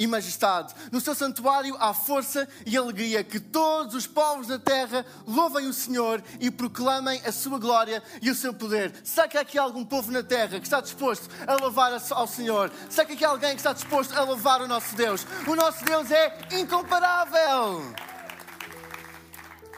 e 0.00 0.06
majestade. 0.06 0.74
No 0.90 0.98
seu 0.98 1.14
santuário 1.14 1.76
há 1.78 1.92
força 1.92 2.48
e 2.64 2.74
alegria. 2.74 3.22
Que 3.22 3.38
todos 3.38 3.94
os 3.94 4.06
povos 4.06 4.46
da 4.46 4.58
terra 4.58 5.04
louvem 5.26 5.66
o 5.66 5.74
Senhor 5.74 6.22
e 6.40 6.50
proclamem 6.50 7.20
a 7.24 7.30
sua 7.30 7.58
glória 7.58 8.02
e 8.22 8.30
o 8.30 8.34
seu 8.34 8.54
poder. 8.54 8.94
Será 9.04 9.28
que 9.28 9.36
há 9.36 9.42
aqui 9.42 9.58
algum 9.58 9.84
povo 9.84 10.10
na 10.10 10.22
terra 10.22 10.58
que 10.58 10.66
está 10.66 10.80
disposto 10.80 11.28
a 11.46 11.54
louvar 11.56 11.92
ao 11.92 12.26
Senhor? 12.26 12.72
Será 12.88 13.04
que 13.04 13.12
há 13.12 13.14
aqui 13.14 13.24
alguém 13.26 13.50
que 13.50 13.60
está 13.60 13.74
disposto 13.74 14.14
a 14.14 14.22
louvar 14.22 14.62
o 14.62 14.68
nosso 14.68 14.96
Deus? 14.96 15.26
O 15.46 15.54
nosso 15.54 15.84
Deus 15.84 16.10
é 16.10 16.38
incomparável. 16.52 18.09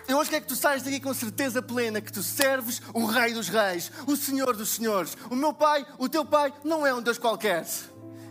Eu 0.09 0.19
hoje 0.19 0.31
quero 0.31 0.43
que 0.43 0.49
tu 0.49 0.57
saias 0.57 0.83
daqui 0.83 1.01
com 1.01 1.15
certeza 1.15 1.63
plena 1.63 2.01
que 2.01 2.13
tu 2.13 2.23
serves 2.23 2.83
o 2.93 3.07
Rei 3.07 3.33
dos 3.33 3.49
Reis, 3.49 3.91
o 4.07 4.17
Senhor 4.17 4.57
dos 4.57 4.71
Senhores. 4.71 5.17
O 5.31 5.37
meu 5.37 5.53
Pai, 5.53 5.87
o 5.97 6.09
teu 6.09 6.25
Pai, 6.25 6.53
não 6.65 6.87
é 6.87 6.93
um 6.93 7.01
Deus 7.01 7.19
qualquer. 7.19 7.65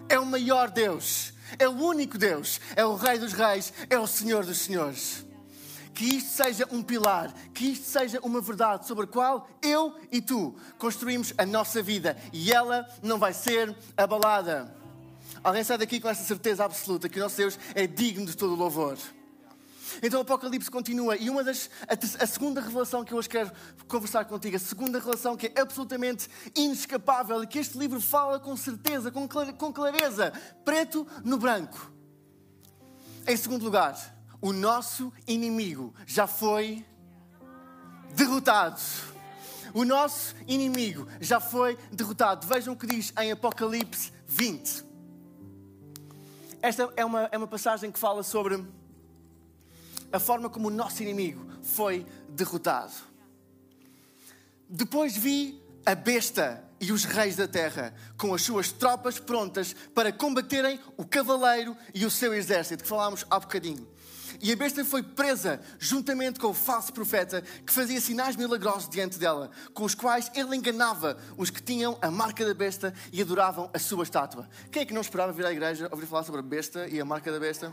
É 0.09 0.19
o 0.19 0.25
maior 0.25 0.69
Deus. 0.69 1.33
É 1.57 1.67
o 1.67 1.71
único 1.71 2.17
Deus. 2.17 2.59
É 2.75 2.85
o 2.85 2.95
Rei 2.95 3.17
dos 3.17 3.33
Reis. 3.33 3.73
É 3.89 3.97
o 3.97 4.05
Senhor 4.05 4.45
dos 4.45 4.59
Senhores. 4.59 5.25
Que 5.93 6.17
isto 6.17 6.31
seja 6.31 6.67
um 6.71 6.81
pilar, 6.81 7.33
que 7.53 7.71
isto 7.71 7.85
seja 7.85 8.19
uma 8.21 8.41
verdade 8.41 8.87
sobre 8.87 9.05
a 9.05 9.07
qual 9.07 9.47
eu 9.61 9.93
e 10.11 10.21
tu 10.21 10.55
construímos 10.77 11.33
a 11.37 11.45
nossa 11.45 11.81
vida 11.81 12.17
e 12.31 12.51
ela 12.51 12.87
não 13.03 13.19
vai 13.19 13.33
ser 13.33 13.75
abalada. 13.95 14.73
Alguém 15.43 15.63
sai 15.63 15.77
daqui 15.77 15.99
com 15.99 16.09
essa 16.09 16.23
certeza 16.23 16.63
absoluta 16.63 17.09
que 17.09 17.19
o 17.19 17.23
nosso 17.23 17.37
Deus 17.37 17.59
é 17.75 17.85
digno 17.87 18.25
de 18.25 18.37
todo 18.37 18.53
o 18.53 18.55
louvor. 18.55 18.97
Então 20.01 20.19
o 20.19 20.23
Apocalipse 20.23 20.69
continua 20.69 21.15
e 21.15 21.29
uma 21.29 21.43
das 21.43 21.69
a, 21.87 22.23
a, 22.23 22.27
segunda 22.27 22.61
revelação 22.61 23.03
que 23.03 23.13
eu 23.13 23.17
hoje 23.17 23.29
quero 23.29 23.51
conversar 23.87 24.25
contigo, 24.25 24.55
a 24.55 24.59
segunda 24.59 24.99
revelação 24.99 25.35
que 25.35 25.51
é 25.55 25.61
absolutamente 25.61 26.29
inescapável 26.55 27.43
e 27.43 27.47
que 27.47 27.59
este 27.59 27.77
livro 27.77 27.99
fala 28.01 28.39
com 28.39 28.55
certeza, 28.55 29.11
com, 29.11 29.27
com 29.27 29.73
clareza, 29.73 30.31
preto 30.63 31.07
no 31.23 31.37
branco. 31.37 31.91
Em 33.27 33.37
segundo 33.37 33.63
lugar, 33.63 33.95
o 34.41 34.51
nosso 34.51 35.13
inimigo 35.27 35.93
já 36.05 36.25
foi 36.25 36.85
derrotado. 38.15 38.81
O 39.73 39.85
nosso 39.85 40.35
inimigo 40.47 41.07
já 41.19 41.39
foi 41.39 41.77
derrotado. 41.91 42.45
Vejam 42.47 42.73
o 42.73 42.77
que 42.77 42.87
diz 42.87 43.13
em 43.17 43.31
Apocalipse 43.31 44.11
20. 44.25 44.83
Esta 46.61 46.91
é 46.95 47.05
uma, 47.05 47.29
é 47.31 47.37
uma 47.37 47.47
passagem 47.47 47.91
que 47.91 47.97
fala 47.97 48.21
sobre 48.21 48.63
a 50.11 50.19
forma 50.19 50.49
como 50.49 50.67
o 50.67 50.71
nosso 50.71 51.01
inimigo 51.01 51.45
foi 51.61 52.05
derrotado. 52.29 52.93
Depois 54.69 55.15
vi 55.15 55.61
a 55.85 55.95
besta 55.95 56.63
e 56.79 56.91
os 56.91 57.03
reis 57.03 57.35
da 57.35 57.47
terra, 57.47 57.93
com 58.17 58.33
as 58.33 58.41
suas 58.41 58.71
tropas 58.71 59.19
prontas 59.19 59.75
para 59.93 60.11
combaterem 60.11 60.79
o 60.97 61.05
cavaleiro 61.05 61.75
e 61.93 62.05
o 62.05 62.11
seu 62.11 62.33
exército, 62.33 62.83
que 62.83 62.89
falámos 62.89 63.25
há 63.29 63.39
bocadinho. 63.39 63.87
E 64.41 64.51
a 64.51 64.55
besta 64.55 64.83
foi 64.85 65.03
presa 65.03 65.59
juntamente 65.77 66.39
com 66.39 66.47
o 66.47 66.53
falso 66.53 66.93
profeta 66.93 67.41
que 67.41 67.71
fazia 67.71 67.99
sinais 67.99 68.35
milagrosos 68.35 68.89
diante 68.89 69.19
dela, 69.19 69.51
com 69.73 69.83
os 69.83 69.93
quais 69.93 70.31
ele 70.33 70.55
enganava 70.55 71.17
os 71.37 71.49
que 71.49 71.61
tinham 71.61 71.97
a 72.01 72.09
marca 72.09 72.45
da 72.45 72.53
besta 72.53 72.93
e 73.11 73.21
adoravam 73.21 73.69
a 73.73 73.79
sua 73.79 74.03
estátua. 74.03 74.47
Quem 74.71 74.83
é 74.83 74.85
que 74.85 74.93
não 74.93 75.01
esperava 75.01 75.33
vir 75.33 75.45
à 75.45 75.51
igreja 75.51 75.89
ouvir 75.91 76.05
falar 76.05 76.23
sobre 76.23 76.39
a 76.39 76.43
besta 76.43 76.87
e 76.87 76.99
a 76.99 77.05
marca 77.05 77.31
da 77.31 77.39
besta? 77.39 77.71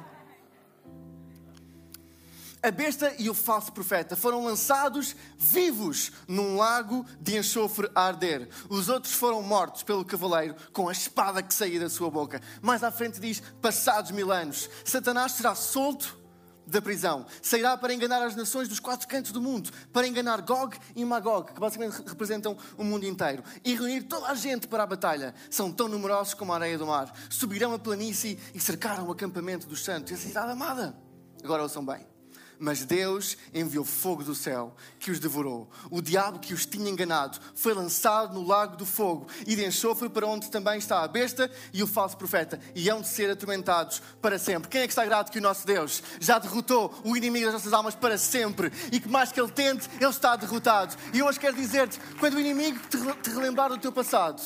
A 2.63 2.71
besta 2.71 3.15
e 3.19 3.31
o 3.31 3.35
falso 3.35 3.73
profeta 3.73 4.17
foram 4.17 4.45
lançados 4.45 5.15
vivos 5.39 6.13
num 6.27 6.57
lago 6.57 7.07
de 7.21 7.37
enxofre 7.37 7.91
a 7.95 8.07
arder. 8.07 8.49
Os 8.69 8.89
outros 8.89 9.13
foram 9.13 9.43
mortos 9.43 9.83
pelo 9.83 10.05
cavaleiro 10.05 10.57
com 10.73 10.89
a 10.89 10.93
espada 10.93 11.43
que 11.43 11.55
saía 11.55 11.81
da 11.81 11.89
sua 11.89 12.11
boca. 12.11 12.41
Mais 12.61 12.83
à 12.83 12.91
frente 12.91 13.21
diz: 13.21 13.41
passados 13.63 14.11
mil 14.11 14.33
anos, 14.33 14.69
Satanás 14.85 15.33
será 15.33 15.55
solto 15.55 16.19
da 16.67 16.83
prisão. 16.83 17.25
Sairá 17.41 17.77
para 17.77 17.95
enganar 17.95 18.23
as 18.23 18.37
nações 18.37 18.69
dos 18.69 18.79
quatro 18.79 19.09
cantos 19.09 19.33
do 19.33 19.41
mundo, 19.41 19.71
para 19.93 20.07
enganar 20.07 20.43
Gog 20.43 20.77
e 20.95 21.05
Magog, 21.05 21.53
que 21.53 21.61
basicamente 21.61 22.03
representam 22.07 22.57
o 22.77 22.85
mundo 22.85 23.07
inteiro, 23.07 23.43
e 23.65 23.75
reunir 23.75 24.03
toda 24.03 24.29
a 24.29 24.35
gente 24.35 24.69
para 24.69 24.83
a 24.83 24.87
batalha. 24.87 25.35
São 25.51 25.73
tão 25.73 25.89
numerosos 25.89 26.35
como 26.35 26.53
a 26.53 26.57
areia 26.57 26.77
do 26.77 26.87
mar. 26.87 27.13
Subirão 27.31 27.73
a 27.73 27.79
planície 27.79 28.39
e 28.55 28.61
cercaram 28.61 29.07
o 29.07 29.13
acampamento 29.13 29.67
dos 29.67 29.83
santos 29.85 30.13
e 30.13 30.15
a 30.15 30.19
cidade 30.19 30.53
amada. 30.53 30.95
Agora 31.43 31.63
ouçam 31.63 31.85
bem. 31.85 32.18
Mas 32.59 32.85
Deus 32.85 33.37
enviou 33.55 33.85
fogo 33.85 34.25
do 34.25 34.35
céu 34.35 34.75
que 34.99 35.11
os 35.11 35.21
devorou. 35.21 35.71
O 35.91 36.03
diabo 36.03 36.41
que 36.41 36.53
os 36.53 36.67
tinha 36.67 36.91
enganado 36.91 37.39
foi 37.55 37.73
lançado 37.73 38.35
no 38.35 38.47
lago 38.47 38.77
do 38.77 38.85
fogo 38.85 39.29
e 39.47 39.55
de 39.55 39.65
enxofre 39.65 40.09
para 40.09 40.27
onde 40.27 40.51
também 40.51 40.79
está 40.79 41.05
a 41.05 41.09
besta 41.09 41.51
e 41.73 41.83
o 41.83 41.87
falso 41.87 42.17
profeta 42.17 42.59
e 42.75 42.91
hão 42.91 43.01
de 43.01 43.07
ser 43.09 43.31
atormentados 43.31 44.03
para 44.21 44.39
sempre. 44.39 44.69
Quem 44.69 44.81
é 44.81 44.87
que 44.87 44.93
está 44.93 45.05
grato 45.05 45.31
que 45.31 45.39
o 45.39 45.43
nosso 45.43 45.65
Deus 45.65 46.03
já 46.21 46.39
derrotou 46.39 46.93
o 47.05 47.17
inimigo 47.17 47.47
das 47.47 47.55
nossas 47.55 47.73
almas 47.73 47.95
para 47.95 48.19
sempre 48.19 48.73
e 48.91 48.99
que 48.99 49.09
mais 49.09 49.31
que 49.31 49.41
ele 49.41 49.53
tente, 49.53 49.89
ele 50.01 50.11
está 50.11 50.35
derrotado. 50.35 50.97
E 51.15 51.23
hoje 51.23 51.39
quero 51.39 51.57
dizer-te, 51.57 52.01
quando 52.19 52.35
o 52.35 52.41
inimigo 52.41 52.81
te 52.89 53.31
relembrar 53.31 53.69
do 53.69 53.79
teu 53.79 53.93
passado, 53.93 54.43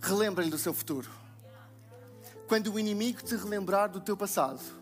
relembra-lhe 0.00 0.50
do 0.50 0.58
seu 0.58 0.72
futuro. 0.72 1.10
Quando 2.48 2.72
o 2.72 2.78
inimigo 2.78 3.22
te 3.22 3.36
relembrar 3.36 3.90
do 3.90 4.00
teu 4.00 4.16
passado, 4.16 4.79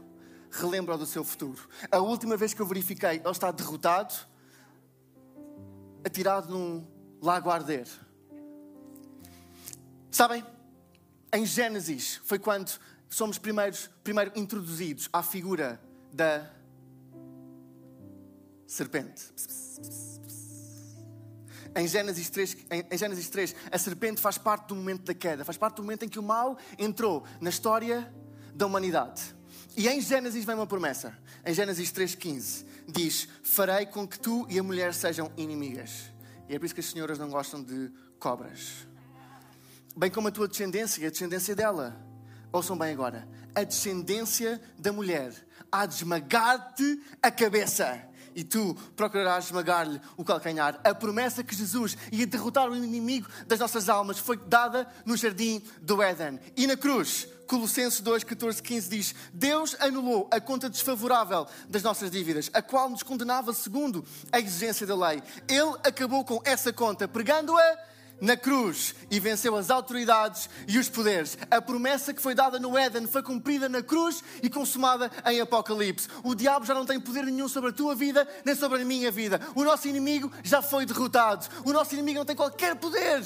relembra 0.50 0.96
do 0.96 1.06
seu 1.06 1.24
futuro. 1.24 1.68
A 1.90 1.98
última 1.98 2.36
vez 2.36 2.54
que 2.54 2.60
eu 2.60 2.66
verifiquei, 2.66 3.16
ele 3.16 3.28
está 3.28 3.50
derrotado, 3.50 4.14
atirado 6.04 6.48
num 6.50 6.86
lago 7.20 7.50
a 7.50 7.54
arder. 7.54 7.86
Sabem? 10.10 10.44
Em 11.32 11.44
Gênesis 11.44 12.20
foi 12.24 12.38
quando 12.38 12.78
somos 13.08 13.38
primeiros, 13.38 13.90
primeiro 14.02 14.32
introduzidos 14.34 15.08
à 15.12 15.22
figura 15.22 15.80
da 16.12 16.50
serpente. 18.66 19.32
Em 21.76 21.86
Gênesis, 21.86 22.28
3, 22.30 22.56
em 22.90 22.98
Gênesis 22.98 23.28
3, 23.28 23.54
a 23.70 23.78
serpente 23.78 24.20
faz 24.20 24.36
parte 24.36 24.68
do 24.68 24.74
momento 24.74 25.04
da 25.04 25.14
queda, 25.14 25.44
faz 25.44 25.56
parte 25.56 25.76
do 25.76 25.82
momento 25.82 26.04
em 26.04 26.08
que 26.08 26.18
o 26.18 26.22
mal 26.22 26.58
entrou 26.78 27.24
na 27.40 27.50
história 27.50 28.12
da 28.54 28.66
humanidade. 28.66 29.37
E 29.76 29.88
em 29.88 30.00
Gênesis 30.00 30.44
vem 30.44 30.54
uma 30.54 30.66
promessa. 30.66 31.16
Em 31.44 31.54
Gênesis 31.54 31.92
3,15 31.92 32.64
diz: 32.88 33.28
Farei 33.42 33.86
com 33.86 34.06
que 34.06 34.18
tu 34.18 34.46
e 34.48 34.58
a 34.58 34.62
mulher 34.62 34.92
sejam 34.94 35.30
inimigas. 35.36 36.10
E 36.48 36.54
é 36.54 36.58
por 36.58 36.64
isso 36.64 36.74
que 36.74 36.80
as 36.80 36.86
senhoras 36.86 37.18
não 37.18 37.28
gostam 37.28 37.62
de 37.62 37.90
cobras. 38.18 38.86
Bem 39.96 40.10
como 40.10 40.28
a 40.28 40.30
tua 40.30 40.48
descendência 40.48 41.02
e 41.02 41.06
a 41.06 41.10
descendência 41.10 41.54
dela. 41.54 41.96
Ouçam 42.52 42.76
bem 42.76 42.92
agora: 42.92 43.28
a 43.54 43.62
descendência 43.62 44.60
da 44.78 44.92
mulher 44.92 45.32
há 45.70 45.86
de 45.86 45.96
esmagar-te 45.96 47.00
a 47.22 47.30
cabeça 47.30 48.08
e 48.34 48.44
tu 48.44 48.74
procurarás 48.94 49.46
esmagar-lhe 49.46 50.00
o 50.16 50.24
calcanhar. 50.24 50.80
A 50.84 50.94
promessa 50.94 51.42
que 51.42 51.54
Jesus 51.54 51.96
ia 52.12 52.26
derrotar 52.26 52.70
o 52.70 52.76
inimigo 52.76 53.28
das 53.46 53.58
nossas 53.58 53.88
almas 53.88 54.18
foi 54.18 54.36
dada 54.36 54.86
no 55.04 55.16
jardim 55.16 55.60
do 55.82 56.00
Éden. 56.00 56.38
E 56.56 56.66
na 56.66 56.76
cruz, 56.76 57.26
Colossenses 57.48 58.00
2, 58.00 58.24
14, 58.24 58.62
15 58.62 58.90
diz: 58.90 59.14
Deus 59.32 59.74
anulou 59.80 60.28
a 60.30 60.38
conta 60.38 60.68
desfavorável 60.68 61.46
das 61.68 61.82
nossas 61.82 62.10
dívidas, 62.10 62.50
a 62.52 62.60
qual 62.60 62.90
nos 62.90 63.02
condenava 63.02 63.54
segundo 63.54 64.04
a 64.30 64.38
exigência 64.38 64.86
da 64.86 64.94
lei. 64.94 65.22
Ele 65.48 65.74
acabou 65.82 66.24
com 66.24 66.40
essa 66.44 66.72
conta, 66.72 67.08
pregando-a 67.08 67.78
na 68.20 68.36
cruz 68.36 68.94
e 69.10 69.18
venceu 69.18 69.56
as 69.56 69.70
autoridades 69.70 70.50
e 70.66 70.78
os 70.78 70.88
poderes. 70.88 71.38
A 71.50 71.62
promessa 71.62 72.12
que 72.12 72.20
foi 72.20 72.34
dada 72.34 72.58
no 72.58 72.76
Éden 72.76 73.06
foi 73.06 73.22
cumprida 73.22 73.68
na 73.68 73.82
cruz 73.82 74.22
e 74.42 74.50
consumada 74.50 75.10
em 75.26 75.40
Apocalipse. 75.40 76.08
O 76.22 76.34
diabo 76.34 76.66
já 76.66 76.74
não 76.74 76.84
tem 76.84 77.00
poder 77.00 77.24
nenhum 77.24 77.48
sobre 77.48 77.70
a 77.70 77.72
tua 77.72 77.94
vida, 77.94 78.28
nem 78.44 78.54
sobre 78.54 78.82
a 78.82 78.84
minha 78.84 79.10
vida. 79.10 79.40
O 79.54 79.64
nosso 79.64 79.88
inimigo 79.88 80.30
já 80.42 80.60
foi 80.60 80.84
derrotado. 80.84 81.46
O 81.64 81.72
nosso 81.72 81.94
inimigo 81.94 82.18
não 82.18 82.26
tem 82.26 82.36
qualquer 82.36 82.76
poder. 82.76 83.22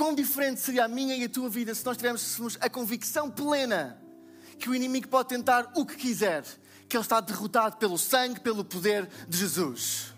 Quão 0.00 0.14
diferente 0.14 0.62
seria 0.62 0.86
a 0.86 0.88
minha 0.88 1.14
e 1.14 1.24
a 1.24 1.28
tua 1.28 1.50
vida 1.50 1.74
se 1.74 1.84
nós 1.84 1.94
tivéssemos 1.94 2.56
a 2.58 2.70
convicção 2.70 3.30
plena 3.30 4.00
que 4.58 4.70
o 4.70 4.74
inimigo 4.74 5.06
pode 5.08 5.28
tentar 5.28 5.70
o 5.76 5.84
que 5.84 5.94
quiser, 5.94 6.42
que 6.88 6.96
ele 6.96 7.02
está 7.02 7.20
derrotado 7.20 7.76
pelo 7.76 7.98
sangue, 7.98 8.40
pelo 8.40 8.64
poder 8.64 9.06
de 9.28 9.36
Jesus. 9.36 10.14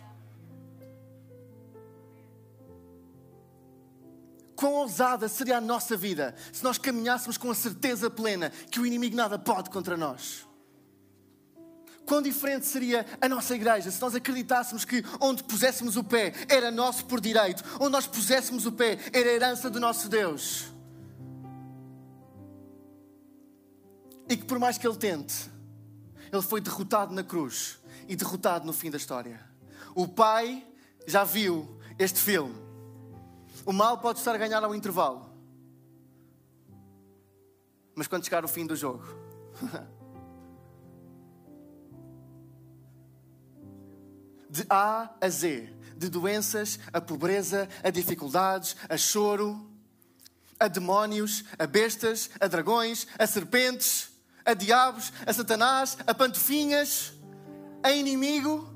Quão 4.55 4.75
ousada 4.75 5.27
seria 5.29 5.57
a 5.57 5.61
nossa 5.61 5.97
vida 5.97 6.33
se 6.53 6.63
nós 6.63 6.79
caminhássemos 6.79 7.37
com 7.37 7.51
a 7.51 7.55
certeza 7.55 8.09
plena 8.09 8.51
que 8.71 8.79
o 8.79 8.87
inimigo 8.87 9.17
nada 9.17 9.37
pode 9.37 9.69
contra 9.69 9.97
nós. 9.97 10.47
Quão 12.07 12.21
diferente 12.21 12.67
seria 12.67 13.07
a 13.21 13.29
nossa 13.29 13.55
igreja 13.55 13.91
se 13.91 14.01
nós 14.01 14.15
acreditássemos 14.15 14.85
que 14.85 15.05
onde 15.21 15.45
puséssemos 15.45 15.97
o 15.97 16.05
pé 16.05 16.33
era 16.49 16.71
nosso 16.71 17.07
por 17.07 17.21
direito, 17.21 17.63
onde 17.81 17.93
nós 17.93 18.07
puséssemos 18.07 18.67
o 18.67 18.73
pé 18.73 18.99
era 19.13 19.31
a 19.31 19.33
herança 19.33 19.71
do 19.71 19.79
nosso 19.79 20.09
Deus. 20.09 20.73
E 24.29 24.37
que 24.37 24.45
por 24.45 24.59
mais 24.59 24.79
que 24.79 24.87
ele 24.87 24.97
tente, 24.97 25.51
ele 26.33 26.43
foi 26.43 26.61
derrotado 26.61 27.15
na 27.15 27.23
cruz 27.23 27.79
e 28.09 28.17
derrotado 28.17 28.67
no 28.67 28.73
fim 28.73 28.91
da 28.91 28.97
história. 28.97 29.41
O 29.95 30.09
Pai 30.09 30.67
já 31.07 31.25
viu 31.25 31.79
este 31.99 32.19
filme. 32.19 32.55
O 33.65 33.73
mal 33.73 33.99
pode 33.99 34.19
estar 34.19 34.35
a 34.35 34.39
ganhar 34.39 34.63
ao 34.65 34.75
intervalo. 34.75 35.31
Mas 37.95 38.07
quando 38.07 38.25
chegar 38.25 38.45
o 38.45 38.49
fim 38.49 38.67
do 38.67 38.75
jogo, 38.75 39.05
de 44.53 44.67
A 44.69 45.09
a 45.19 45.29
Z, 45.31 45.73
de 45.97 46.11
doenças, 46.11 46.79
a 46.93 47.01
pobreza, 47.01 47.67
a 47.83 47.89
dificuldades, 47.89 48.77
a 48.87 48.99
choro, 48.99 49.67
a 50.61 50.69
demónios, 50.69 51.43
a 51.59 51.67
bestas, 51.67 52.29
a 52.39 52.47
dragões, 52.47 53.07
a 53.19 53.27
serpentes, 53.27 54.11
a 54.45 54.53
diabos, 54.53 55.11
a 55.27 55.33
Satanás, 55.33 55.97
a 56.07 56.15
pantofinhas, 56.15 57.15
a 57.83 57.93
inimigo 57.93 58.69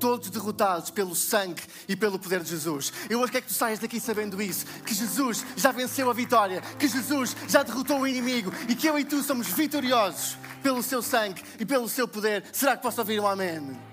todos 0.00 0.30
derrotados 0.30 0.90
pelo 0.90 1.14
sangue 1.14 1.62
e 1.86 1.94
pelo 1.94 2.18
poder 2.18 2.42
de 2.42 2.50
Jesus. 2.50 2.90
Eu 3.10 3.20
hoje 3.20 3.32
quero 3.32 3.44
que 3.44 3.52
tu 3.52 3.54
saias 3.54 3.78
daqui 3.78 4.00
sabendo 4.00 4.40
isso, 4.40 4.64
que 4.86 4.94
Jesus 4.94 5.44
já 5.54 5.70
venceu 5.70 6.08
a 6.08 6.14
vitória, 6.14 6.62
que 6.78 6.88
Jesus 6.88 7.36
já 7.46 7.62
derrotou 7.62 8.00
o 8.00 8.06
inimigo 8.06 8.50
e 8.68 8.74
que 8.74 8.88
eu 8.88 8.98
e 8.98 9.04
tu 9.04 9.22
somos 9.22 9.48
vitoriosos 9.48 10.38
pelo 10.62 10.82
seu 10.82 11.02
sangue 11.02 11.42
e 11.58 11.66
pelo 11.66 11.88
seu 11.88 12.08
poder. 12.08 12.44
Será 12.52 12.76
que 12.76 12.82
posso 12.82 13.00
ouvir 13.00 13.20
um 13.20 13.26
amém? 13.26 13.87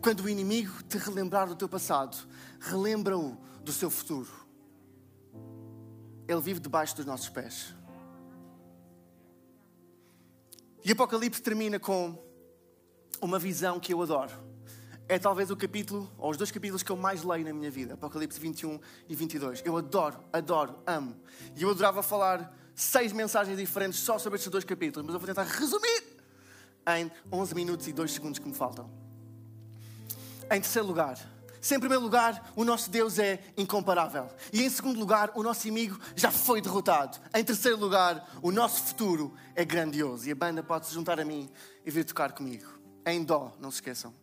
Quando 0.00 0.20
o 0.20 0.28
inimigo 0.28 0.82
te 0.84 0.98
relembrar 0.98 1.46
do 1.46 1.54
teu 1.54 1.68
passado, 1.68 2.16
relembra-o 2.60 3.36
do 3.62 3.72
seu 3.72 3.90
futuro. 3.90 4.30
Ele 6.26 6.40
vive 6.40 6.60
debaixo 6.60 6.96
dos 6.96 7.04
nossos 7.04 7.28
pés. 7.28 7.74
E 10.84 10.92
Apocalipse 10.92 11.42
termina 11.42 11.78
com 11.78 12.18
uma 13.20 13.38
visão 13.38 13.78
que 13.78 13.92
eu 13.92 14.00
adoro 14.00 14.50
é 15.10 15.18
talvez 15.18 15.50
o 15.50 15.56
capítulo, 15.56 16.08
ou 16.16 16.30
os 16.30 16.36
dois 16.36 16.52
capítulos 16.52 16.84
que 16.84 16.92
eu 16.92 16.96
mais 16.96 17.24
leio 17.24 17.44
na 17.44 17.52
minha 17.52 17.68
vida, 17.68 17.94
Apocalipse 17.94 18.38
21 18.38 18.78
e 19.08 19.14
22. 19.16 19.60
Eu 19.64 19.76
adoro, 19.76 20.20
adoro, 20.32 20.78
amo. 20.86 21.16
E 21.56 21.64
eu 21.64 21.70
adorava 21.70 22.00
falar 22.00 22.56
seis 22.76 23.12
mensagens 23.12 23.58
diferentes 23.58 23.98
só 23.98 24.20
sobre 24.20 24.36
estes 24.36 24.52
dois 24.52 24.62
capítulos, 24.62 25.04
mas 25.04 25.12
eu 25.12 25.18
vou 25.18 25.26
tentar 25.26 25.42
resumir 25.42 26.04
em 26.96 27.10
11 27.32 27.54
minutos 27.56 27.88
e 27.88 27.92
2 27.92 28.08
segundos 28.08 28.38
que 28.38 28.46
me 28.46 28.54
faltam. 28.54 28.88
Em 30.50 30.60
terceiro 30.60 30.88
lugar, 30.88 31.16
se 31.60 31.76
em 31.76 31.78
primeiro 31.78 32.02
lugar 32.02 32.52
o 32.56 32.64
nosso 32.64 32.90
Deus 32.90 33.18
é 33.18 33.40
incomparável. 33.56 34.28
E 34.52 34.62
em 34.62 34.70
segundo 34.70 34.98
lugar, 34.98 35.30
o 35.34 35.42
nosso 35.42 35.68
inimigo 35.68 35.98
já 36.16 36.30
foi 36.30 36.60
derrotado. 36.60 37.18
Em 37.34 37.44
terceiro 37.44 37.78
lugar, 37.78 38.28
o 38.42 38.50
nosso 38.50 38.82
futuro 38.82 39.34
é 39.54 39.64
grandioso. 39.64 40.26
E 40.26 40.32
a 40.32 40.34
banda 40.34 40.62
pode 40.62 40.86
se 40.86 40.94
juntar 40.94 41.20
a 41.20 41.24
mim 41.24 41.50
e 41.84 41.90
vir 41.90 42.04
tocar 42.04 42.32
comigo. 42.32 42.66
Em 43.04 43.22
dó, 43.22 43.54
não 43.60 43.70
se 43.70 43.76
esqueçam. 43.76 44.14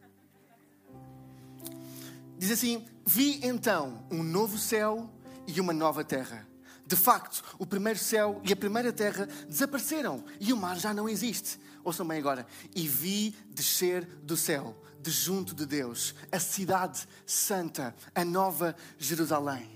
Diz 2.38 2.52
assim: 2.52 2.86
Vi 3.06 3.40
então 3.46 4.06
um 4.12 4.24
novo 4.24 4.58
céu 4.58 5.10
e 5.46 5.62
uma 5.62 5.74
nova 5.74 6.04
terra. 6.04 6.48
De 6.86 6.96
facto, 6.96 7.44
o 7.60 7.66
primeiro 7.66 8.00
céu 8.00 8.42
e 8.44 8.54
a 8.54 8.56
primeira 8.56 8.94
terra 8.94 9.28
desapareceram 9.48 10.24
e 10.40 10.54
o 10.54 10.58
mar 10.58 10.78
já 10.78 10.94
não 10.94 11.08
existe. 11.08 11.60
Ouçam 11.84 12.08
bem 12.08 12.18
agora. 12.18 12.48
E 12.74 12.88
vi 12.88 13.36
descer 13.50 14.06
do 14.24 14.38
céu, 14.38 14.76
de 15.02 15.12
junto 15.12 15.54
de 15.54 15.66
Deus, 15.66 16.16
a 16.32 16.40
cidade 16.40 17.08
santa, 17.26 17.96
a 18.14 18.26
nova 18.26 18.76
Jerusalém. 18.98 19.70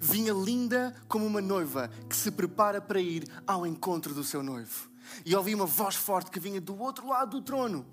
Vinha 0.00 0.32
linda 0.32 0.94
como 1.08 1.26
uma 1.26 1.40
noiva 1.40 1.90
que 2.08 2.16
se 2.16 2.30
prepara 2.30 2.80
para 2.80 3.00
ir 3.00 3.26
ao 3.46 3.66
encontro 3.66 4.14
do 4.14 4.24
seu 4.24 4.42
noivo. 4.42 4.90
E 5.24 5.34
ouvi 5.34 5.54
uma 5.54 5.66
voz 5.66 5.94
forte 5.94 6.30
que 6.30 6.40
vinha 6.40 6.60
do 6.60 6.78
outro 6.80 7.08
lado 7.08 7.38
do 7.38 7.42
trono 7.42 7.86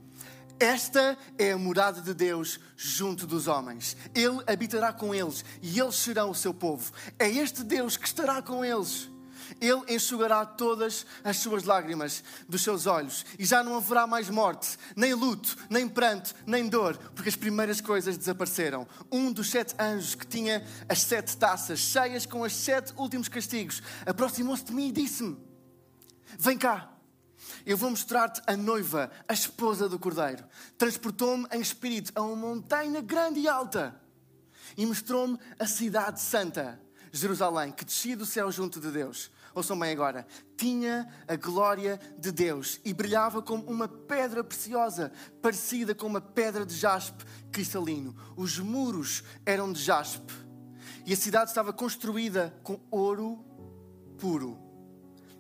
esta 0.62 1.18
é 1.40 1.54
a 1.54 1.58
morada 1.58 2.02
de 2.02 2.14
Deus 2.14 2.60
junto 2.78 3.26
dos 3.26 3.48
homens. 3.48 3.98
Ele 4.14 4.44
habitará 4.46 4.94
com 4.94 5.14
eles 5.14 5.44
e 5.60 5.80
eles 5.80 5.96
serão 5.96 6.30
o 6.30 6.36
seu 6.36 6.54
povo. 6.54 6.92
É 7.18 7.28
este 7.28 7.64
Deus 7.64 7.98
que 7.98 8.06
estará 8.06 8.44
com 8.44 8.64
eles. 8.64 9.10
Ele 9.60 9.94
enxugará 9.94 10.46
todas 10.46 11.06
as 11.24 11.38
suas 11.38 11.64
lágrimas 11.64 12.24
dos 12.48 12.62
seus 12.62 12.86
olhos 12.86 13.26
e 13.38 13.46
já 13.46 13.64
não 13.64 13.76
haverá 13.76 14.08
mais 14.08 14.30
morte, 14.30 14.78
nem 14.96 15.14
luto, 15.14 15.58
nem 15.70 15.88
pranto, 15.88 16.34
nem 16.46 16.68
dor, 16.68 16.98
porque 17.16 17.30
as 17.30 17.36
primeiras 17.36 17.82
coisas 17.82 18.18
desapareceram. 18.18 18.88
Um 19.12 19.32
dos 19.32 19.50
sete 19.50 19.76
anjos 19.80 20.16
que 20.16 20.28
tinha 20.28 20.66
as 20.88 21.02
sete 21.02 21.36
taças 21.38 21.80
cheias 21.80 22.26
com 22.26 22.42
os 22.42 22.54
sete 22.54 22.94
últimos 22.96 23.28
castigos 23.28 23.82
aproximou-se 24.06 24.64
de 24.64 24.74
mim 24.74 24.90
e 24.90 24.92
disse-me: 24.92 25.38
Vem 26.38 26.58
cá 26.58 26.90
Eu 27.66 27.76
vou 27.78 27.90
mostrar-te 27.90 28.42
a 28.48 28.56
noiva, 28.56 29.12
a 29.28 29.34
esposa 29.34 29.90
do 29.90 30.00
Cordeiro. 30.00 30.44
Transportou-me 30.78 31.48
em 31.52 31.60
espírito 31.60 32.12
a 32.16 32.22
uma 32.22 32.36
montanha 32.36 33.02
grande 33.02 33.40
e 33.40 33.48
alta 33.48 34.00
e 34.78 34.86
mostrou-me 34.86 35.38
a 35.60 35.66
cidade 35.66 36.22
santa, 36.22 36.80
Jerusalém, 37.12 37.72
que 37.72 37.86
descia 37.86 38.16
do 38.16 38.26
céu 38.26 38.52
junto 38.52 38.80
de 38.80 38.92
Deus. 38.92 39.32
Ouçam 39.54 39.78
bem 39.78 39.92
agora. 39.92 40.26
Tinha 40.58 41.08
a 41.28 41.36
glória 41.36 42.00
de 42.18 42.32
Deus 42.32 42.80
e 42.86 42.94
brilhava 42.94 43.42
como 43.42 43.64
uma 43.66 43.88
pedra 43.88 44.44
preciosa, 44.44 45.12
parecida 45.42 45.94
com 45.94 46.08
uma 46.08 46.22
pedra 46.22 46.66
de 46.66 46.76
jaspe 46.76 47.26
cristalino. 47.52 48.16
Os 48.36 48.60
muros 48.60 49.24
eram 49.46 49.72
de 49.72 49.82
jaspe 49.82 50.34
e 51.06 51.14
a 51.14 51.18
cidade 51.18 51.50
estava 51.50 51.74
construída 51.74 52.54
com 52.64 52.80
ouro 52.90 53.44
puro 54.18 54.72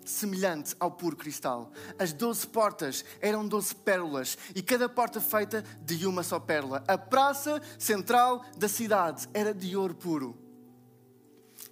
semelhante 0.04 0.76
ao 0.80 0.92
puro 0.92 1.16
cristal. 1.16 1.72
As 1.98 2.12
doze 2.12 2.46
portas 2.46 3.06
eram 3.22 3.48
doze 3.48 3.74
pérolas 3.74 4.38
e 4.56 4.62
cada 4.62 4.90
porta 4.90 5.22
feita 5.22 5.64
de 5.84 6.06
uma 6.06 6.24
só 6.24 6.40
pérola. 6.40 6.84
A 6.88 6.98
praça 6.98 7.62
central 7.78 8.44
da 8.58 8.68
cidade 8.68 9.28
era 9.34 9.54
de 9.54 9.76
ouro 9.76 9.96
puro. 9.96 10.51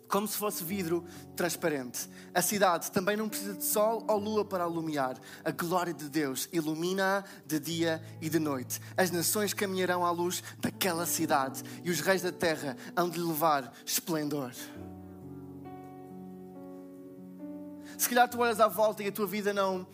Como 0.09 0.27
se 0.27 0.35
fosse 0.35 0.63
vidro 0.63 1.05
transparente. 1.35 2.09
A 2.33 2.41
cidade 2.41 2.91
também 2.91 3.15
não 3.15 3.29
precisa 3.29 3.53
de 3.53 3.63
sol 3.63 4.03
ou 4.07 4.17
lua 4.17 4.43
para 4.43 4.63
alumiar. 4.63 5.17
A 5.45 5.51
glória 5.51 5.93
de 5.93 6.09
Deus 6.09 6.49
ilumina-a 6.51 7.23
de 7.45 7.59
dia 7.59 8.03
e 8.19 8.27
de 8.27 8.39
noite. 8.39 8.81
As 8.97 9.11
nações 9.11 9.53
caminharão 9.53 10.03
à 10.03 10.09
luz 10.09 10.43
daquela 10.57 11.05
cidade 11.05 11.61
e 11.83 11.91
os 11.91 12.01
reis 12.01 12.23
da 12.23 12.31
terra 12.31 12.75
hão 12.95 13.07
de 13.07 13.19
levar 13.19 13.71
esplendor. 13.85 14.51
Se 17.97 18.09
calhar 18.09 18.27
tu 18.27 18.39
olhas 18.39 18.59
à 18.59 18.67
volta 18.67 19.03
e 19.03 19.07
a 19.07 19.11
tua 19.11 19.27
vida 19.27 19.53
não 19.53 19.85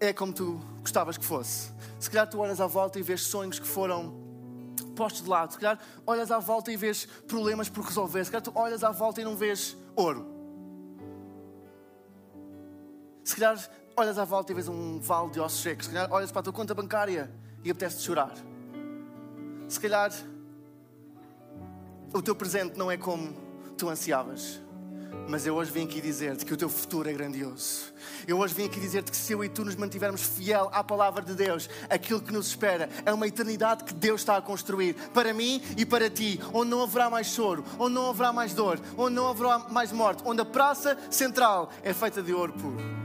é 0.00 0.12
como 0.12 0.32
tu 0.32 0.60
gostavas 0.80 1.16
que 1.16 1.24
fosse. 1.24 1.72
Se 1.98 2.10
calhar 2.10 2.28
tu 2.28 2.38
olhas 2.38 2.60
à 2.60 2.66
volta 2.66 2.98
e 2.98 3.02
vês 3.02 3.22
sonhos 3.22 3.58
que 3.58 3.66
foram 3.66 4.27
postos 4.98 5.22
de 5.22 5.30
lado. 5.30 5.52
Se 5.52 5.58
calhar 5.58 5.78
olhas 6.04 6.32
à 6.32 6.40
volta 6.40 6.72
e 6.72 6.76
vês 6.76 7.06
problemas 7.28 7.68
por 7.68 7.84
resolver. 7.84 8.24
Se 8.24 8.30
calhar 8.32 8.42
tu 8.42 8.52
olhas 8.54 8.82
à 8.82 8.90
volta 8.90 9.20
e 9.20 9.24
não 9.24 9.36
vês 9.36 9.76
ouro. 9.94 10.26
Se 13.22 13.36
calhar 13.36 13.56
olhas 13.96 14.18
à 14.18 14.24
volta 14.24 14.50
e 14.50 14.54
vês 14.56 14.66
um 14.66 14.98
vale 14.98 15.30
de 15.30 15.38
ossos 15.38 15.62
secos. 15.62 15.86
Se 15.86 15.92
calhar 15.92 16.12
olhas 16.12 16.32
para 16.32 16.40
a 16.40 16.42
tua 16.42 16.52
conta 16.52 16.74
bancária 16.74 17.30
e 17.64 17.70
apetece-te 17.70 18.02
chorar. 18.02 18.34
Se 19.68 19.78
calhar 19.78 20.10
o 22.12 22.20
teu 22.20 22.34
presente 22.34 22.76
não 22.76 22.90
é 22.90 22.96
como 22.96 23.32
tu 23.76 23.88
ansiavas. 23.88 24.60
Mas 25.28 25.46
eu 25.46 25.54
hoje 25.54 25.70
vim 25.70 25.84
aqui 25.84 26.00
dizer-te 26.00 26.44
que 26.44 26.54
o 26.54 26.56
teu 26.56 26.68
futuro 26.68 27.08
é 27.08 27.12
grandioso. 27.12 27.92
Eu 28.26 28.38
hoje 28.38 28.54
vim 28.54 28.64
aqui 28.64 28.80
dizer-te 28.80 29.10
que 29.10 29.16
se 29.16 29.32
eu 29.32 29.44
e 29.44 29.48
tu 29.48 29.64
nos 29.64 29.76
mantivermos 29.76 30.22
fiel 30.22 30.70
à 30.72 30.82
palavra 30.82 31.22
de 31.22 31.34
Deus, 31.34 31.68
aquilo 31.88 32.20
que 32.20 32.32
nos 32.32 32.48
espera 32.48 32.88
é 33.04 33.12
uma 33.12 33.26
eternidade 33.26 33.84
que 33.84 33.92
Deus 33.92 34.22
está 34.22 34.36
a 34.36 34.42
construir 34.42 34.94
para 35.12 35.34
mim 35.34 35.62
e 35.76 35.84
para 35.84 36.08
ti, 36.08 36.40
onde 36.52 36.70
não 36.70 36.82
haverá 36.82 37.10
mais 37.10 37.26
choro, 37.28 37.64
onde 37.78 37.94
não 37.94 38.08
haverá 38.08 38.32
mais 38.32 38.54
dor, 38.54 38.80
onde 38.96 39.14
não 39.14 39.28
haverá 39.28 39.58
mais 39.58 39.92
morte, 39.92 40.22
onde 40.24 40.40
a 40.40 40.46
praça 40.46 40.98
central 41.10 41.70
é 41.82 41.92
feita 41.92 42.22
de 42.22 42.32
ouro 42.32 42.52
puro. 42.54 42.97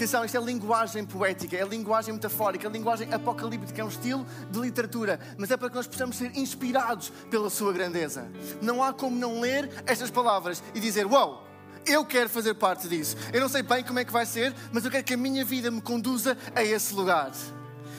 Atenção, 0.00 0.24
isto 0.24 0.38
é 0.38 0.40
linguagem 0.40 1.04
poética, 1.04 1.54
é 1.54 1.62
linguagem 1.62 2.14
metafórica, 2.14 2.66
é 2.66 2.70
linguagem 2.70 3.12
apocalíptica, 3.12 3.82
é 3.82 3.84
um 3.84 3.88
estilo 3.88 4.26
de 4.50 4.58
literatura, 4.58 5.20
mas 5.36 5.50
é 5.50 5.58
para 5.58 5.68
que 5.68 5.76
nós 5.76 5.86
possamos 5.86 6.16
ser 6.16 6.34
inspirados 6.38 7.12
pela 7.30 7.50
sua 7.50 7.70
grandeza. 7.70 8.26
Não 8.62 8.82
há 8.82 8.94
como 8.94 9.14
não 9.14 9.42
ler 9.42 9.68
estas 9.84 10.10
palavras 10.10 10.62
e 10.74 10.80
dizer: 10.80 11.04
Uau! 11.06 11.28
Wow, 11.28 11.46
eu 11.84 12.02
quero 12.02 12.30
fazer 12.30 12.54
parte 12.54 12.88
disso. 12.88 13.14
Eu 13.30 13.42
não 13.42 13.48
sei 13.50 13.62
bem 13.62 13.84
como 13.84 13.98
é 13.98 14.04
que 14.06 14.10
vai 14.10 14.24
ser, 14.24 14.54
mas 14.72 14.86
eu 14.86 14.90
quero 14.90 15.04
que 15.04 15.12
a 15.12 15.18
minha 15.18 15.44
vida 15.44 15.70
me 15.70 15.82
conduza 15.82 16.34
a 16.54 16.64
esse 16.64 16.94
lugar. 16.94 17.30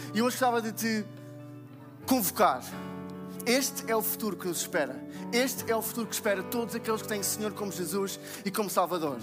E 0.07 0.23
hoje 0.23 0.37
gostava 0.39 0.59
de 0.59 0.71
te 0.71 1.05
convocar. 2.07 2.63
Este 3.45 3.91
é 3.91 3.95
o 3.95 4.01
futuro 4.01 4.35
que 4.35 4.47
nos 4.47 4.61
espera. 4.61 4.99
Este 5.31 5.71
é 5.71 5.75
o 5.75 5.83
futuro 5.83 6.07
que 6.07 6.15
espera 6.15 6.41
todos 6.41 6.73
aqueles 6.73 7.03
que 7.03 7.07
têm 7.07 7.19
o 7.19 7.23
Senhor 7.23 7.53
como 7.53 7.71
Jesus 7.71 8.19
e 8.43 8.49
como 8.49 8.71
Salvador. 8.71 9.19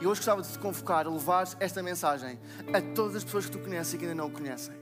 E 0.00 0.06
hoje 0.06 0.20
gostava 0.20 0.42
de 0.42 0.48
te 0.48 0.58
convocar 0.58 1.06
a 1.06 1.10
levar 1.10 1.48
esta 1.58 1.82
mensagem 1.82 2.38
a 2.72 2.80
todas 2.94 3.16
as 3.16 3.24
pessoas 3.24 3.46
que 3.46 3.52
tu 3.52 3.58
conheces 3.58 3.94
e 3.94 3.98
que 3.98 4.04
ainda 4.04 4.14
não 4.14 4.26
o 4.26 4.30
conhecem. 4.30 4.74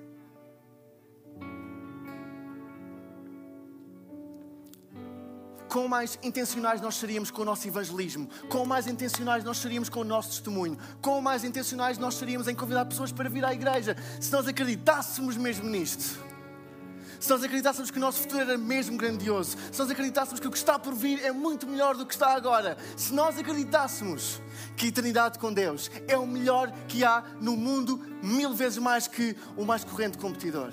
Quão 5.69 5.89
mais 5.89 6.19
intencionais 6.23 6.81
nós 6.81 6.95
seríamos 6.95 7.33
com 7.33 7.43
o 7.43 7.45
nosso 7.45 7.67
evangelismo, 7.67 8.29
quão 8.49 8.65
mais 8.65 8.87
intencionais 8.87 9.43
nós 9.43 9.59
seríamos 9.59 9.89
com 9.89 10.01
o 10.01 10.05
nosso 10.05 10.29
testemunho, 10.31 10.79
quão 11.03 11.21
mais 11.21 11.43
intencionais 11.43 11.99
nós 11.99 12.15
seríamos 12.15 12.47
em 12.47 12.55
convidar 12.55 12.85
pessoas 12.85 13.11
para 13.11 13.29
vir 13.29 13.45
à 13.45 13.53
igreja, 13.53 13.97
se 14.21 14.31
nós 14.31 14.47
acreditássemos 14.47 15.37
mesmo 15.37 15.69
nisto 15.69 16.34
se 17.25 17.31
nós 17.31 17.43
acreditássemos 17.43 17.91
que 17.91 17.97
o 17.97 18.01
nosso 18.01 18.21
futuro 18.21 18.43
era 18.43 18.59
mesmo 18.59 18.99
grandioso, 18.99 19.57
se 19.73 19.79
nós 19.79 19.91
acreditássemos 19.91 20.39
que 20.39 20.47
o 20.47 20.51
que 20.51 20.59
está 20.59 20.79
por 20.79 20.95
vir 20.95 21.25
é 21.25 21.33
muito 21.33 21.67
melhor 21.67 21.97
do 21.97 22.05
que 22.05 22.13
está 22.13 22.35
agora, 22.35 22.77
se 22.99 23.15
nós 23.15 23.39
acreditássemos 23.39 24.43
que 24.77 24.85
a 24.85 24.89
eternidade 24.91 25.39
com 25.39 25.51
Deus 25.51 25.91
é 26.07 26.19
o 26.19 26.27
melhor 26.27 26.71
que 26.87 27.03
há 27.03 27.25
no 27.41 27.57
mundo, 27.57 27.99
mil 28.23 28.53
vezes 28.53 28.77
mais 28.77 29.09
que 29.09 29.35
o 29.57 29.65
mais 29.65 29.83
corrente 29.85 30.19
competidor. 30.19 30.71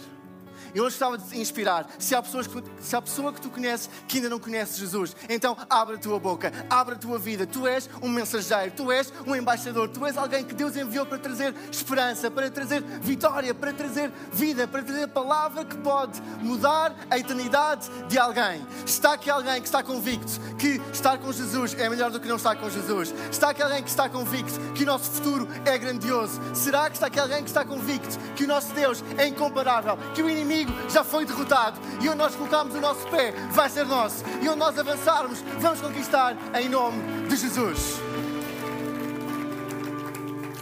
Eu 0.73 0.85
hoje 0.85 0.97
gostava 0.97 1.17
de 1.17 1.39
inspirar. 1.39 1.87
Se 1.97 2.15
há, 2.15 2.21
pessoas 2.21 2.47
que, 2.47 2.63
se 2.79 2.95
há 2.95 3.01
pessoa 3.01 3.33
que 3.33 3.41
tu 3.41 3.49
conheces 3.49 3.89
que 4.07 4.17
ainda 4.17 4.29
não 4.29 4.39
conhece 4.39 4.79
Jesus, 4.79 5.15
então 5.27 5.57
abre 5.69 5.95
a 5.95 5.99
tua 5.99 6.19
boca, 6.19 6.51
abre 6.69 6.95
a 6.95 6.97
tua 6.97 7.17
vida. 7.17 7.45
Tu 7.45 7.67
és 7.67 7.89
um 8.01 8.09
mensageiro, 8.09 8.71
tu 8.75 8.91
és 8.91 9.11
um 9.25 9.35
embaixador, 9.35 9.89
tu 9.89 10.05
és 10.05 10.17
alguém 10.17 10.43
que 10.43 10.53
Deus 10.53 10.75
enviou 10.75 11.05
para 11.05 11.17
trazer 11.17 11.53
esperança, 11.71 12.29
para 12.29 12.49
trazer 12.49 12.81
vitória, 13.01 13.53
para 13.53 13.73
trazer 13.73 14.11
vida, 14.31 14.67
para 14.67 14.83
trazer 14.83 15.07
palavra 15.07 15.65
que 15.65 15.77
pode 15.77 16.21
mudar 16.41 16.95
a 17.09 17.17
eternidade 17.17 17.89
de 18.07 18.17
alguém. 18.17 18.65
Está 18.85 19.13
aqui 19.13 19.29
alguém 19.29 19.61
que 19.61 19.67
está 19.67 19.83
convicto 19.83 20.39
que 20.57 20.79
estar 20.93 21.17
com 21.17 21.31
Jesus 21.31 21.75
é 21.79 21.89
melhor 21.89 22.11
do 22.11 22.19
que 22.19 22.27
não 22.27 22.35
estar 22.35 22.55
com 22.55 22.69
Jesus. 22.69 23.13
Está 23.31 23.49
aqui 23.49 23.61
alguém 23.61 23.83
que 23.83 23.89
está 23.89 24.07
convicto 24.07 24.59
que 24.75 24.83
o 24.83 24.85
nosso 24.85 25.09
futuro 25.11 25.47
é 25.65 25.77
grandioso. 25.77 26.39
Será 26.53 26.89
que 26.89 26.95
está 26.95 27.07
aqui 27.07 27.19
alguém 27.19 27.43
que 27.43 27.49
está 27.49 27.65
convicto 27.65 28.17
que 28.35 28.43
o 28.43 28.47
nosso 28.47 28.73
Deus 28.73 29.03
é 29.17 29.27
incomparável, 29.27 29.97
que 30.13 30.21
o 30.21 30.29
inimigo 30.29 30.50
inimigo 30.51 30.71
já 30.89 31.03
foi 31.03 31.25
derrotado 31.25 31.79
e 32.01 32.09
onde 32.09 32.17
nós 32.17 32.35
colocarmos 32.35 32.75
o 32.75 32.81
nosso 32.81 33.07
pé 33.07 33.31
vai 33.51 33.69
ser 33.69 33.85
nosso 33.85 34.23
e 34.41 34.49
onde 34.49 34.59
nós 34.59 34.77
avançarmos 34.77 35.39
vamos 35.59 35.79
conquistar 35.79 36.35
em 36.59 36.67
nome 36.67 37.27
de 37.27 37.35
Jesus. 37.35 37.99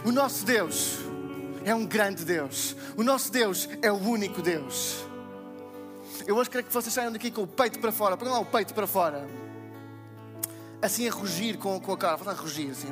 O 0.04 0.12
nosso 0.12 0.44
Deus 0.46 0.98
é 1.64 1.74
um 1.74 1.84
grande 1.84 2.24
Deus. 2.24 2.74
O 2.96 3.02
nosso 3.02 3.30
Deus 3.30 3.68
é 3.82 3.92
o 3.92 3.96
único 3.96 4.40
Deus. 4.40 5.04
Eu 6.26 6.36
hoje 6.36 6.48
quero 6.48 6.64
que 6.64 6.72
vocês 6.72 6.92
saiam 6.92 7.12
daqui 7.12 7.30
com 7.30 7.42
o 7.42 7.46
peito 7.46 7.78
para 7.78 7.92
fora. 7.92 8.16
Põe 8.16 8.28
lá 8.28 8.38
o 8.38 8.46
peito 8.46 8.72
para 8.72 8.86
fora. 8.86 9.26
Assim 10.80 11.06
a 11.06 11.12
rugir 11.12 11.58
com, 11.58 11.78
com 11.80 11.92
a 11.92 11.98
cara. 11.98 12.16
Faz 12.16 12.38
a 12.38 12.40
rugir 12.40 12.70
assim. 12.70 12.88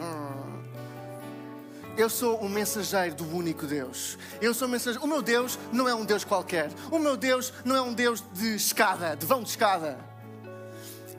Eu 1.98 2.08
sou 2.08 2.40
um 2.40 2.48
mensageiro 2.48 3.16
do 3.16 3.36
único 3.36 3.66
Deus. 3.66 4.16
Eu 4.40 4.54
sou 4.54 4.68
um 4.68 4.70
mensageiro. 4.70 5.04
O 5.04 5.08
meu 5.08 5.20
Deus 5.20 5.58
não 5.72 5.88
é 5.88 5.92
um 5.92 6.04
Deus 6.04 6.22
qualquer. 6.22 6.70
O 6.92 6.98
meu 7.00 7.16
Deus 7.16 7.52
não 7.64 7.74
é 7.74 7.82
um 7.82 7.92
Deus 7.92 8.22
de 8.34 8.54
escada, 8.54 9.16
de 9.16 9.26
vão 9.26 9.42
de 9.42 9.48
escada. 9.48 9.98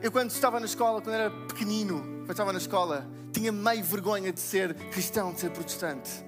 Eu, 0.02 0.10
quando 0.10 0.30
estava 0.30 0.58
na 0.58 0.64
escola, 0.64 1.02
quando 1.02 1.14
era 1.14 1.30
pequenino, 1.30 2.00
quando 2.20 2.30
estava 2.30 2.50
na 2.50 2.58
escola, 2.58 3.06
tinha 3.30 3.52
meio 3.52 3.84
vergonha 3.84 4.32
de 4.32 4.40
ser 4.40 4.72
cristão, 4.72 5.34
de 5.34 5.40
ser 5.40 5.50
protestante. 5.50 6.24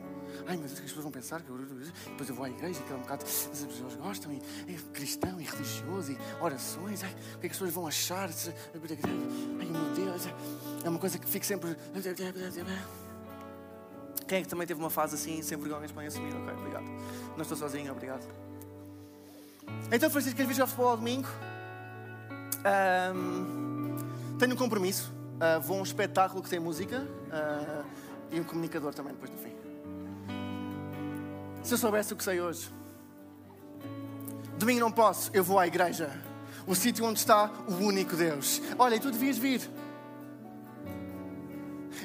Ai 0.47 0.59
meu 0.59 0.67
Deus, 0.67 0.81
que 0.81 0.85
as 0.85 0.91
pessoas 0.91 1.05
vão 1.05 1.13
pensar 1.13 1.41
que 1.41 1.49
eu, 1.49 1.57
depois 1.57 2.29
eu 2.29 2.35
vou 2.35 2.45
à 2.45 2.51
igreja, 2.51 2.79
que 2.83 2.93
é 2.93 2.97
um 2.97 3.01
bocado. 3.01 3.25
As 3.25 3.47
pessoas 3.47 3.95
gostam, 3.95 4.33
e 4.33 4.43
é 4.69 4.77
cristão 4.93 5.41
e 5.41 5.45
religioso, 5.45 6.13
e 6.13 6.19
orações. 6.43 7.03
Ai, 7.03 7.11
o 7.37 7.39
que 7.39 7.47
é 7.47 7.49
que 7.49 7.53
as 7.53 7.53
pessoas 7.53 7.73
vão 7.73 7.87
achar? 7.87 8.29
Ai 8.29 9.67
meu 9.67 9.95
Deus, 9.95 10.29
é 10.85 10.89
uma 10.91 10.99
coisa 10.99 11.19
que 11.19 11.27
fico 11.27 11.47
sempre. 11.47 11.75
Quem 14.33 14.39
é 14.39 14.43
que 14.43 14.49
também 14.49 14.67
teve 14.67 14.81
uma 14.81 14.89
fase 14.89 15.15
assim, 15.15 15.43
sem 15.43 15.59
vergonhas 15.59 15.93
para 15.93 16.07
assumir? 16.07 16.35
Ok, 16.35 16.55
obrigado. 16.55 16.87
Não 17.37 17.43
estou 17.43 17.55
sozinho, 17.55 17.93
obrigado. 17.93 18.27
Então, 19.93 20.09
Francisco, 20.09 20.35
queres 20.35 20.49
vir 20.49 20.55
jogar 20.55 20.69
futebol 20.69 20.89
ao 20.89 20.97
domingo? 20.97 21.29
Um, 23.15 24.39
tenho 24.39 24.55
um 24.55 24.57
compromisso. 24.57 25.13
Uh, 25.35 25.61
vou 25.61 25.77
a 25.77 25.81
um 25.81 25.83
espetáculo 25.83 26.43
que 26.43 26.49
tem 26.49 26.59
música 26.59 27.07
uh, 27.07 27.85
e 28.31 28.41
um 28.41 28.45
comunicador 28.45 28.95
também 28.95 29.13
depois 29.13 29.31
do 29.31 29.37
fim. 29.37 29.53
Se 31.63 31.75
eu 31.75 31.77
soubesse 31.77 32.15
o 32.15 32.17
que 32.17 32.25
sei 32.25 32.41
hoje, 32.41 32.71
domingo 34.57 34.81
não 34.81 34.91
posso, 34.91 35.31
eu 35.35 35.45
vou 35.45 35.59
à 35.59 35.67
igreja, 35.67 36.11
o 36.67 36.75
sítio 36.75 37.05
onde 37.05 37.19
está 37.19 37.51
o 37.69 37.75
único 37.75 38.17
Deus. 38.17 38.63
Olha, 38.79 38.95
e 38.95 39.01
tu 39.01 39.11
devias 39.11 39.37
vir. 39.37 39.61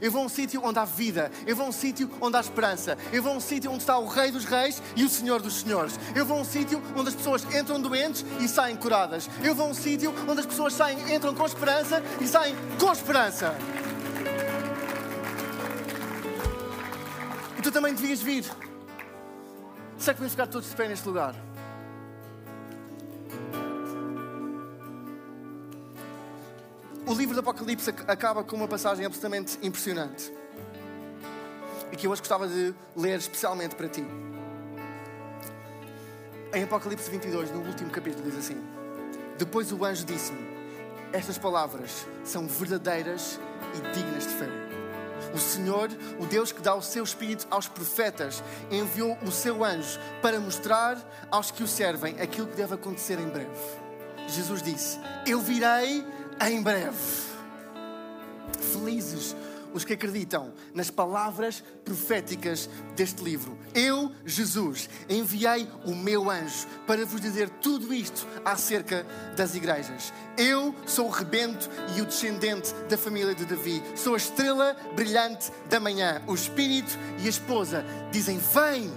Eu 0.02 0.12
vou 0.12 0.22
a 0.22 0.26
um 0.26 0.30
sítio 0.30 0.62
onde 0.64 0.80
há 0.80 0.86
vida. 0.86 1.32
Eu 1.46 1.56
vou 1.56 1.66
a 1.66 1.70
um 1.70 1.72
sítio 1.72 2.10
onde 2.22 2.38
há 2.38 2.40
esperança. 2.40 2.98
Eu 3.12 3.22
vou 3.24 3.34
a 3.34 3.36
um 3.36 3.40
sítio 3.40 3.72
onde 3.72 3.82
está 3.82 3.98
o 3.98 4.08
Rei 4.08 4.32
dos 4.32 4.46
Reis 4.46 4.82
e 4.96 5.04
o 5.04 5.10
Senhor 5.10 5.42
dos 5.42 5.62
Senhores. 5.62 6.00
Eu 6.16 6.26
vou 6.26 6.38
a 6.38 6.42
um 6.42 6.46
sítio 6.46 6.82
onde 6.96 7.10
as 7.10 7.16
pessoas 7.16 7.44
entram 7.56 7.82
doentes 7.82 8.26
e 8.40 8.48
saem 8.48 8.76
curadas. 8.76 9.30
Eu 9.44 9.56
vou 9.56 9.68
a 9.68 9.70
um 9.70 9.74
sítio 9.74 10.14
onde 10.28 10.40
as 10.40 10.46
pessoas 10.46 10.74
saem, 10.74 11.14
entram 11.14 11.34
com 11.34 11.46
esperança 11.46 12.04
e 12.22 12.28
saem 12.28 12.56
com 12.80 12.92
esperança. 12.92 13.56
tu 17.68 17.72
também 17.72 17.94
devias 17.94 18.22
vir. 18.22 18.46
Será 19.98 20.14
que 20.14 20.20
podemos 20.20 20.32
ficar 20.32 20.48
todos 20.48 20.70
de 20.70 20.76
pé 20.76 20.88
neste 20.88 21.06
lugar? 21.06 21.36
O 27.08 27.14
livro 27.14 27.34
do 27.34 27.40
Apocalipse 27.40 27.90
acaba 28.06 28.44
com 28.44 28.58
uma 28.58 28.68
passagem 28.68 29.06
absolutamente 29.06 29.58
impressionante 29.66 30.30
e 31.90 31.96
que 31.96 32.06
eu 32.06 32.12
hoje 32.12 32.20
gostava 32.20 32.46
de 32.50 32.76
ler 32.98 33.18
especialmente 33.18 33.76
para 33.76 33.88
ti. 33.88 34.06
Em 36.54 36.64
Apocalipse 36.64 37.10
22, 37.10 37.50
no 37.52 37.62
último 37.62 37.90
capítulo, 37.92 38.30
diz 38.30 38.38
assim: 38.38 38.62
Depois 39.38 39.72
o 39.72 39.86
anjo 39.86 40.04
disse-me: 40.04 40.50
Estas 41.14 41.38
palavras 41.38 42.06
são 42.26 42.46
verdadeiras 42.46 43.40
e 43.74 43.94
dignas 43.94 44.28
de 44.28 44.34
fé. 44.34 44.50
O 45.34 45.38
Senhor, 45.38 45.90
o 46.20 46.26
Deus 46.26 46.52
que 46.52 46.62
dá 46.62 46.76
o 46.76 46.82
seu 46.82 47.06
Espírito 47.06 47.48
aos 47.50 47.70
profetas, 47.70 48.44
enviou 48.70 49.18
o 49.26 49.32
seu 49.32 49.64
anjo 49.64 49.98
para 50.22 50.42
mostrar 50.42 50.98
aos 51.32 51.52
que 51.52 51.64
o 51.64 51.68
servem 51.68 52.20
aquilo 52.20 52.48
que 52.48 52.58
deve 52.58 52.76
acontecer 52.76 53.18
em 53.18 53.30
breve. 53.30 53.48
Jesus 54.28 54.62
disse: 54.62 55.00
Eu 55.26 55.40
virei 55.40 56.06
em 56.42 56.62
breve. 56.62 57.28
Felizes 58.74 59.36
os 59.74 59.84
que 59.84 59.94
acreditam 59.94 60.54
nas 60.74 60.90
palavras 60.90 61.64
proféticas 61.84 62.70
deste 62.96 63.24
livro. 63.24 63.58
Eu, 63.74 64.12
Jesus, 64.26 64.90
enviei 65.10 65.68
o 65.86 65.94
meu 65.94 66.30
anjo 66.30 66.68
para 66.86 67.06
vos 67.06 67.22
dizer 67.22 67.50
tudo 67.62 67.94
isto 67.94 68.28
acerca 68.44 69.06
das 69.36 69.56
igrejas. 69.56 70.14
Eu 70.38 70.74
sou 70.86 71.08
o 71.08 71.12
rebento 71.12 71.70
e 71.96 72.02
o 72.02 72.06
descendente 72.06 72.74
da 72.90 72.98
família 72.98 73.36
de 73.36 73.46
Davi. 73.46 73.84
Sou 73.96 74.14
a 74.14 74.18
estrela 74.18 74.76
brilhante 74.96 75.52
da 75.70 75.80
manhã. 75.80 76.22
O 76.28 76.34
Espírito 76.34 76.98
e 77.20 77.28
a 77.28 77.30
esposa 77.30 77.86
dizem: 78.12 78.40
Vem! 78.40 78.92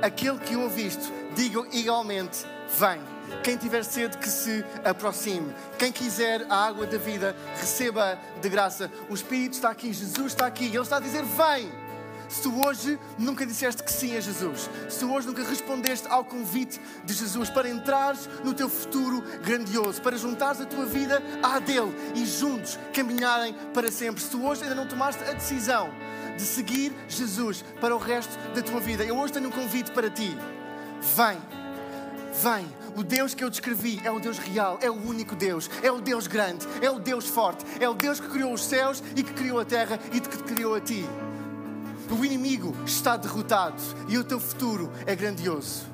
Aquele 0.00 0.38
que 0.38 0.56
ouviste, 0.56 1.12
diga 1.34 1.66
igualmente: 1.72 2.44
Vem! 2.78 3.13
Quem 3.42 3.56
tiver 3.56 3.84
sede, 3.84 4.18
que 4.18 4.28
se 4.28 4.64
aproxime. 4.84 5.54
Quem 5.78 5.92
quiser 5.92 6.46
a 6.48 6.66
água 6.66 6.86
da 6.86 6.98
vida, 6.98 7.36
receba 7.56 8.18
de 8.40 8.48
graça. 8.48 8.90
O 9.08 9.14
Espírito 9.14 9.54
está 9.54 9.70
aqui, 9.70 9.92
Jesus 9.92 10.32
está 10.32 10.46
aqui. 10.46 10.66
Ele 10.66 10.78
está 10.78 10.96
a 10.96 11.00
dizer: 11.00 11.24
Vem! 11.24 11.84
Se 12.28 12.42
tu 12.42 12.66
hoje 12.66 12.98
nunca 13.18 13.44
disseste 13.46 13.82
que 13.82 13.92
sim 13.92 14.16
a 14.16 14.20
Jesus, 14.20 14.68
se 14.88 14.98
tu 14.98 15.12
hoje 15.12 15.26
nunca 15.26 15.44
respondeste 15.44 16.08
ao 16.08 16.24
convite 16.24 16.80
de 17.04 17.12
Jesus 17.12 17.50
para 17.50 17.68
entrares 17.68 18.28
no 18.42 18.54
teu 18.54 18.68
futuro 18.68 19.22
grandioso, 19.44 20.00
para 20.00 20.16
juntares 20.16 20.60
a 20.60 20.64
tua 20.64 20.86
vida 20.86 21.22
à 21.42 21.58
dele 21.58 21.94
e 22.14 22.26
juntos 22.26 22.78
caminharem 22.92 23.54
para 23.72 23.90
sempre, 23.90 24.22
se 24.22 24.30
tu 24.30 24.44
hoje 24.44 24.62
ainda 24.62 24.74
não 24.74 24.86
tomaste 24.86 25.22
a 25.22 25.32
decisão 25.32 25.90
de 26.36 26.42
seguir 26.42 26.92
Jesus 27.08 27.62
para 27.80 27.94
o 27.94 27.98
resto 27.98 28.36
da 28.54 28.62
tua 28.62 28.80
vida, 28.80 29.04
eu 29.04 29.16
hoje 29.16 29.32
tenho 29.32 29.48
um 29.48 29.52
convite 29.52 29.92
para 29.92 30.10
ti. 30.10 30.36
Vem, 31.14 31.38
vem 32.42 32.66
o 32.96 33.02
Deus 33.02 33.34
que 33.34 33.42
eu 33.42 33.50
descrevi 33.50 34.00
é 34.04 34.10
o 34.10 34.20
Deus 34.20 34.38
real, 34.38 34.78
é 34.80 34.88
o 34.88 34.94
único 34.94 35.34
Deus, 35.34 35.68
é 35.82 35.90
o 35.90 36.00
Deus 36.00 36.26
grande, 36.26 36.66
é 36.80 36.90
o 36.90 36.98
Deus 36.98 37.26
forte, 37.26 37.64
é 37.80 37.88
o 37.88 37.94
Deus 37.94 38.20
que 38.20 38.28
criou 38.28 38.52
os 38.52 38.64
céus 38.64 39.02
e 39.16 39.22
que 39.22 39.32
criou 39.32 39.58
a 39.58 39.64
terra 39.64 39.98
e 40.12 40.20
que 40.20 40.36
te 40.36 40.42
criou 40.42 40.74
a 40.74 40.80
ti. 40.80 41.04
O 42.10 42.24
inimigo 42.24 42.74
está 42.84 43.16
derrotado 43.16 43.82
e 44.08 44.16
o 44.18 44.24
teu 44.24 44.38
futuro 44.38 44.92
é 45.06 45.16
grandioso. 45.16 45.86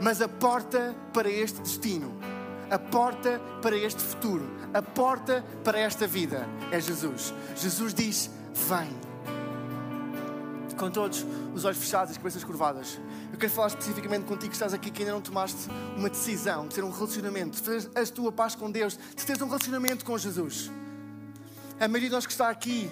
Mas 0.00 0.20
a 0.20 0.28
porta 0.28 0.94
para 1.12 1.30
este 1.30 1.60
destino, 1.60 2.12
a 2.70 2.78
porta 2.78 3.40
para 3.62 3.76
este 3.76 4.02
futuro, 4.02 4.50
a 4.74 4.82
porta 4.82 5.44
para 5.62 5.78
esta 5.78 6.06
vida 6.06 6.46
é 6.70 6.80
Jesus. 6.80 7.32
Jesus 7.54 7.94
diz: 7.94 8.30
Vem 8.68 9.11
com 10.82 10.90
todos 10.90 11.24
os 11.54 11.64
olhos 11.64 11.78
fechados 11.78 12.10
e 12.10 12.12
as 12.12 12.18
cabeças 12.18 12.42
curvadas. 12.42 12.98
Eu 13.32 13.38
quero 13.38 13.52
falar 13.52 13.68
especificamente 13.68 14.24
contigo 14.24 14.48
que 14.48 14.56
estás 14.56 14.74
aqui 14.74 14.90
que 14.90 15.02
ainda 15.02 15.14
não 15.14 15.20
tomaste 15.20 15.68
uma 15.96 16.10
decisão 16.10 16.66
de 16.66 16.74
ter 16.74 16.82
um 16.82 16.90
relacionamento, 16.90 17.50
de 17.56 17.62
fazer 17.62 17.90
a 17.94 18.04
tua 18.06 18.32
paz 18.32 18.56
com 18.56 18.68
Deus, 18.68 18.98
de 19.14 19.24
teres 19.24 19.40
um 19.40 19.46
relacionamento 19.46 20.04
com 20.04 20.18
Jesus. 20.18 20.72
A 21.78 21.86
maioria 21.86 22.08
de 22.08 22.14
nós 22.16 22.26
que 22.26 22.32
está 22.32 22.50
aqui 22.50 22.90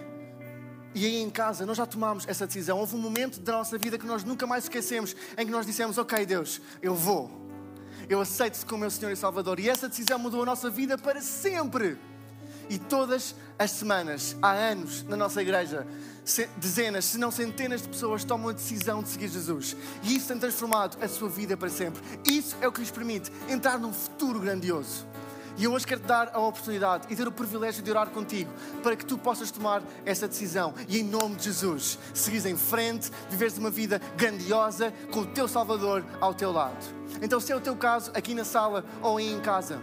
e 0.94 1.04
aí 1.04 1.20
em 1.20 1.28
casa, 1.30 1.66
nós 1.66 1.76
já 1.76 1.84
tomámos 1.84 2.24
essa 2.28 2.46
decisão. 2.46 2.78
Houve 2.78 2.94
um 2.94 3.00
momento 3.00 3.40
da 3.40 3.54
nossa 3.54 3.76
vida 3.76 3.98
que 3.98 4.06
nós 4.06 4.22
nunca 4.22 4.46
mais 4.46 4.64
esquecemos, 4.64 5.16
em 5.36 5.44
que 5.44 5.50
nós 5.50 5.66
dissemos: 5.66 5.98
Ok, 5.98 6.24
Deus, 6.24 6.60
eu 6.80 6.94
vou. 6.94 7.28
Eu 8.08 8.20
aceito-te 8.20 8.64
como 8.66 8.82
meu 8.82 8.90
Senhor 8.90 9.10
e 9.10 9.16
Salvador. 9.16 9.58
E 9.58 9.68
essa 9.68 9.88
decisão 9.88 10.16
mudou 10.16 10.42
a 10.44 10.46
nossa 10.46 10.70
vida 10.70 10.96
para 10.96 11.20
sempre. 11.20 11.98
E 12.68 12.78
todas 12.78 13.34
as 13.60 13.72
semanas, 13.72 14.34
há 14.40 14.52
anos, 14.52 15.02
na 15.02 15.18
nossa 15.18 15.42
igreja, 15.42 15.86
dezenas, 16.56 17.04
se 17.04 17.18
não 17.18 17.30
centenas 17.30 17.82
de 17.82 17.90
pessoas 17.90 18.24
tomam 18.24 18.48
a 18.48 18.52
decisão 18.52 19.02
de 19.02 19.10
seguir 19.10 19.28
Jesus. 19.28 19.76
E 20.02 20.16
isso 20.16 20.28
tem 20.28 20.38
transformado 20.38 20.96
a 21.04 21.06
sua 21.06 21.28
vida 21.28 21.58
para 21.58 21.68
sempre. 21.68 22.00
Isso 22.24 22.56
é 22.62 22.66
o 22.66 22.72
que 22.72 22.80
lhes 22.80 22.90
permite 22.90 23.30
entrar 23.50 23.78
num 23.78 23.92
futuro 23.92 24.40
grandioso. 24.40 25.06
E 25.58 25.64
eu 25.64 25.74
hoje 25.74 25.86
quero 25.86 26.00
te 26.00 26.06
dar 26.06 26.30
a 26.32 26.40
oportunidade 26.40 27.06
e 27.10 27.14
ter 27.14 27.28
o 27.28 27.32
privilégio 27.32 27.82
de 27.82 27.90
orar 27.90 28.08
contigo 28.08 28.50
para 28.82 28.96
que 28.96 29.04
tu 29.04 29.18
possas 29.18 29.50
tomar 29.50 29.82
essa 30.06 30.26
decisão 30.26 30.72
e, 30.88 30.98
em 30.98 31.04
nome 31.04 31.36
de 31.36 31.44
Jesus, 31.44 31.98
seguires 32.14 32.46
em 32.46 32.56
frente, 32.56 33.10
viveres 33.28 33.58
uma 33.58 33.70
vida 33.70 34.00
grandiosa 34.16 34.90
com 35.10 35.20
o 35.20 35.26
teu 35.26 35.46
Salvador 35.46 36.02
ao 36.18 36.32
teu 36.32 36.50
lado. 36.50 36.82
Então, 37.20 37.38
se 37.38 37.52
é 37.52 37.56
o 37.56 37.60
teu 37.60 37.76
caso, 37.76 38.10
aqui 38.14 38.32
na 38.32 38.44
sala 38.44 38.86
ou 39.02 39.18
aí 39.18 39.30
em 39.30 39.40
casa, 39.40 39.82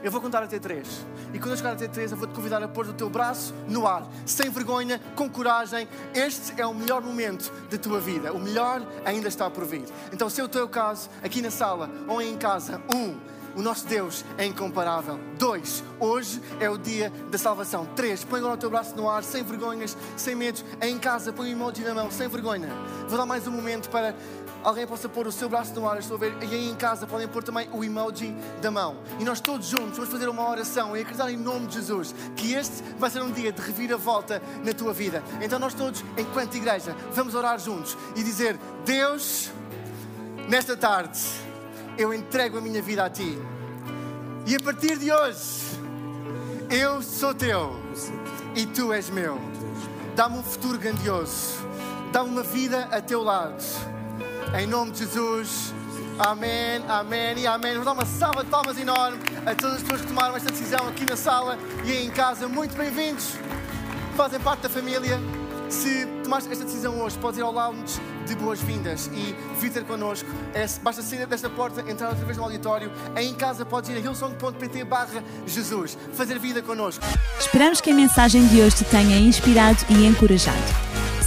eu 0.00 0.12
vou 0.12 0.20
contar 0.20 0.44
até 0.44 0.60
três. 0.60 1.04
E 1.32 1.38
quando 1.38 1.52
eu 1.52 1.56
chegar 1.56 1.72
até 1.72 1.86
três, 1.86 2.10
eu 2.10 2.16
vou 2.16 2.26
te 2.26 2.34
convidar 2.34 2.62
a 2.62 2.68
pôr 2.68 2.86
o 2.88 2.92
teu 2.92 3.08
braço 3.08 3.54
no 3.68 3.86
ar, 3.86 4.06
sem 4.26 4.50
vergonha, 4.50 5.00
com 5.14 5.28
coragem. 5.28 5.88
Este 6.14 6.60
é 6.60 6.66
o 6.66 6.74
melhor 6.74 7.02
momento 7.02 7.52
da 7.70 7.78
tua 7.78 8.00
vida. 8.00 8.32
O 8.32 8.38
melhor 8.38 8.82
ainda 9.04 9.28
está 9.28 9.48
por 9.48 9.64
vir. 9.64 9.84
Então, 10.12 10.28
se 10.28 10.40
é 10.40 10.44
o 10.44 10.48
teu 10.48 10.68
caso, 10.68 11.08
aqui 11.22 11.40
na 11.40 11.50
sala 11.50 11.90
ou 12.08 12.20
em 12.20 12.36
casa, 12.36 12.80
um, 12.92 13.16
o 13.54 13.62
nosso 13.62 13.86
Deus 13.86 14.24
é 14.38 14.44
incomparável. 14.44 15.18
Dois, 15.38 15.82
hoje 15.98 16.40
é 16.60 16.70
o 16.70 16.78
dia 16.78 17.12
da 17.30 17.38
salvação. 17.38 17.86
Três, 17.96 18.24
põe 18.24 18.38
agora 18.38 18.54
o 18.54 18.58
teu 18.58 18.70
braço 18.70 18.94
no 18.96 19.08
ar, 19.08 19.24
sem 19.24 19.42
vergonhas, 19.42 19.96
sem 20.16 20.34
medos. 20.34 20.64
Em 20.80 20.98
casa, 20.98 21.32
põe 21.32 21.48
o 21.48 21.52
emoji 21.52 21.82
na 21.82 21.94
mão, 21.94 22.10
sem 22.10 22.28
vergonha. 22.28 22.68
Vou 23.08 23.18
dar 23.18 23.26
mais 23.26 23.46
um 23.46 23.50
momento 23.50 23.88
para 23.90 24.14
alguém 24.62 24.86
possa 24.86 25.08
pôr 25.08 25.26
o 25.26 25.32
seu 25.32 25.48
braço 25.48 25.74
no 25.74 25.88
ar, 25.88 25.98
estou 25.98 26.16
a 26.16 26.20
ver, 26.20 26.34
e 26.42 26.54
aí 26.54 26.68
em 26.68 26.74
casa 26.74 27.06
podem 27.06 27.26
pôr 27.26 27.42
também 27.42 27.68
o 27.72 27.82
emoji 27.84 28.34
da 28.60 28.70
mão. 28.70 28.98
E 29.18 29.24
nós 29.24 29.40
todos 29.40 29.66
juntos 29.66 29.96
vamos 29.96 30.10
fazer 30.10 30.28
uma 30.28 30.48
oração 30.48 30.96
e 30.96 31.00
acreditar 31.00 31.30
em 31.30 31.36
nome 31.36 31.66
de 31.66 31.74
Jesus 31.74 32.14
que 32.36 32.52
este 32.54 32.82
vai 32.98 33.10
ser 33.10 33.22
um 33.22 33.30
dia 33.30 33.52
de 33.52 33.60
reviravolta 33.60 34.42
na 34.64 34.72
tua 34.72 34.92
vida. 34.92 35.22
Então 35.40 35.58
nós 35.58 35.74
todos, 35.74 36.04
enquanto 36.16 36.56
igreja, 36.56 36.94
vamos 37.12 37.34
orar 37.34 37.58
juntos 37.58 37.96
e 38.16 38.22
dizer: 38.22 38.58
Deus, 38.84 39.50
nesta 40.48 40.76
tarde, 40.76 41.20
eu 41.96 42.12
entrego 42.12 42.58
a 42.58 42.60
minha 42.60 42.82
vida 42.82 43.04
a 43.04 43.10
Ti. 43.10 43.38
E 44.46 44.56
a 44.56 44.60
partir 44.60 44.98
de 44.98 45.12
hoje, 45.12 45.78
eu 46.70 47.02
sou 47.02 47.34
teu 47.34 47.78
e 48.54 48.66
Tu 48.66 48.92
és 48.92 49.10
meu. 49.10 49.38
Dá-me 50.16 50.38
um 50.38 50.42
futuro 50.42 50.78
grandioso. 50.78 51.60
Dá-me 52.12 52.30
uma 52.30 52.42
vida 52.42 52.88
a 52.90 53.00
teu 53.00 53.22
lado 53.22 53.62
em 54.58 54.66
nome 54.66 54.90
de 54.90 54.98
Jesus. 55.00 55.72
Amém, 56.18 56.82
amém 56.88 57.38
e 57.38 57.46
amém. 57.46 57.72
Vamos 57.72 57.86
dar 57.86 57.92
uma 57.92 58.06
salva 58.06 58.44
de 58.44 58.50
palmas 58.50 58.78
enorme 58.78 59.18
a 59.46 59.54
todas 59.54 59.76
as 59.76 59.82
pessoas 59.82 60.00
que 60.02 60.06
tomaram 60.08 60.36
esta 60.36 60.50
decisão 60.50 60.86
aqui 60.88 61.04
na 61.04 61.16
sala 61.16 61.58
e 61.84 61.92
em 61.92 62.10
casa. 62.10 62.48
Muito 62.48 62.76
bem-vindos. 62.76 63.34
Fazem 64.16 64.40
parte 64.40 64.62
da 64.62 64.68
família. 64.68 65.18
Se 65.68 66.04
tomaste 66.24 66.50
esta 66.50 66.64
decisão 66.64 67.00
hoje, 67.00 67.16
podes 67.18 67.38
ir 67.38 67.42
ao 67.42 67.52
lounge 67.52 68.00
de 68.26 68.34
boas-vindas 68.34 69.08
e 69.14 69.36
vir 69.60 69.70
ter 69.70 69.84
connosco. 69.84 70.28
É, 70.52 70.66
basta 70.82 71.00
sair 71.00 71.24
desta 71.26 71.48
porta, 71.48 71.80
entrar 71.88 72.08
outra 72.08 72.24
vez 72.24 72.36
no 72.36 72.42
auditório. 72.42 72.90
Em 73.16 73.32
casa 73.34 73.64
podes 73.64 73.88
ir 73.90 73.96
a 73.96 74.00
hillsong.pt 74.00 74.84
barra 74.84 75.22
Jesus. 75.46 75.96
Fazer 76.12 76.38
vida 76.40 76.60
connosco. 76.60 77.04
Esperamos 77.38 77.80
que 77.80 77.90
a 77.90 77.94
mensagem 77.94 78.46
de 78.48 78.60
hoje 78.60 78.76
te 78.76 78.84
tenha 78.84 79.16
inspirado 79.16 79.78
e 79.88 80.04
encorajado. 80.04 80.99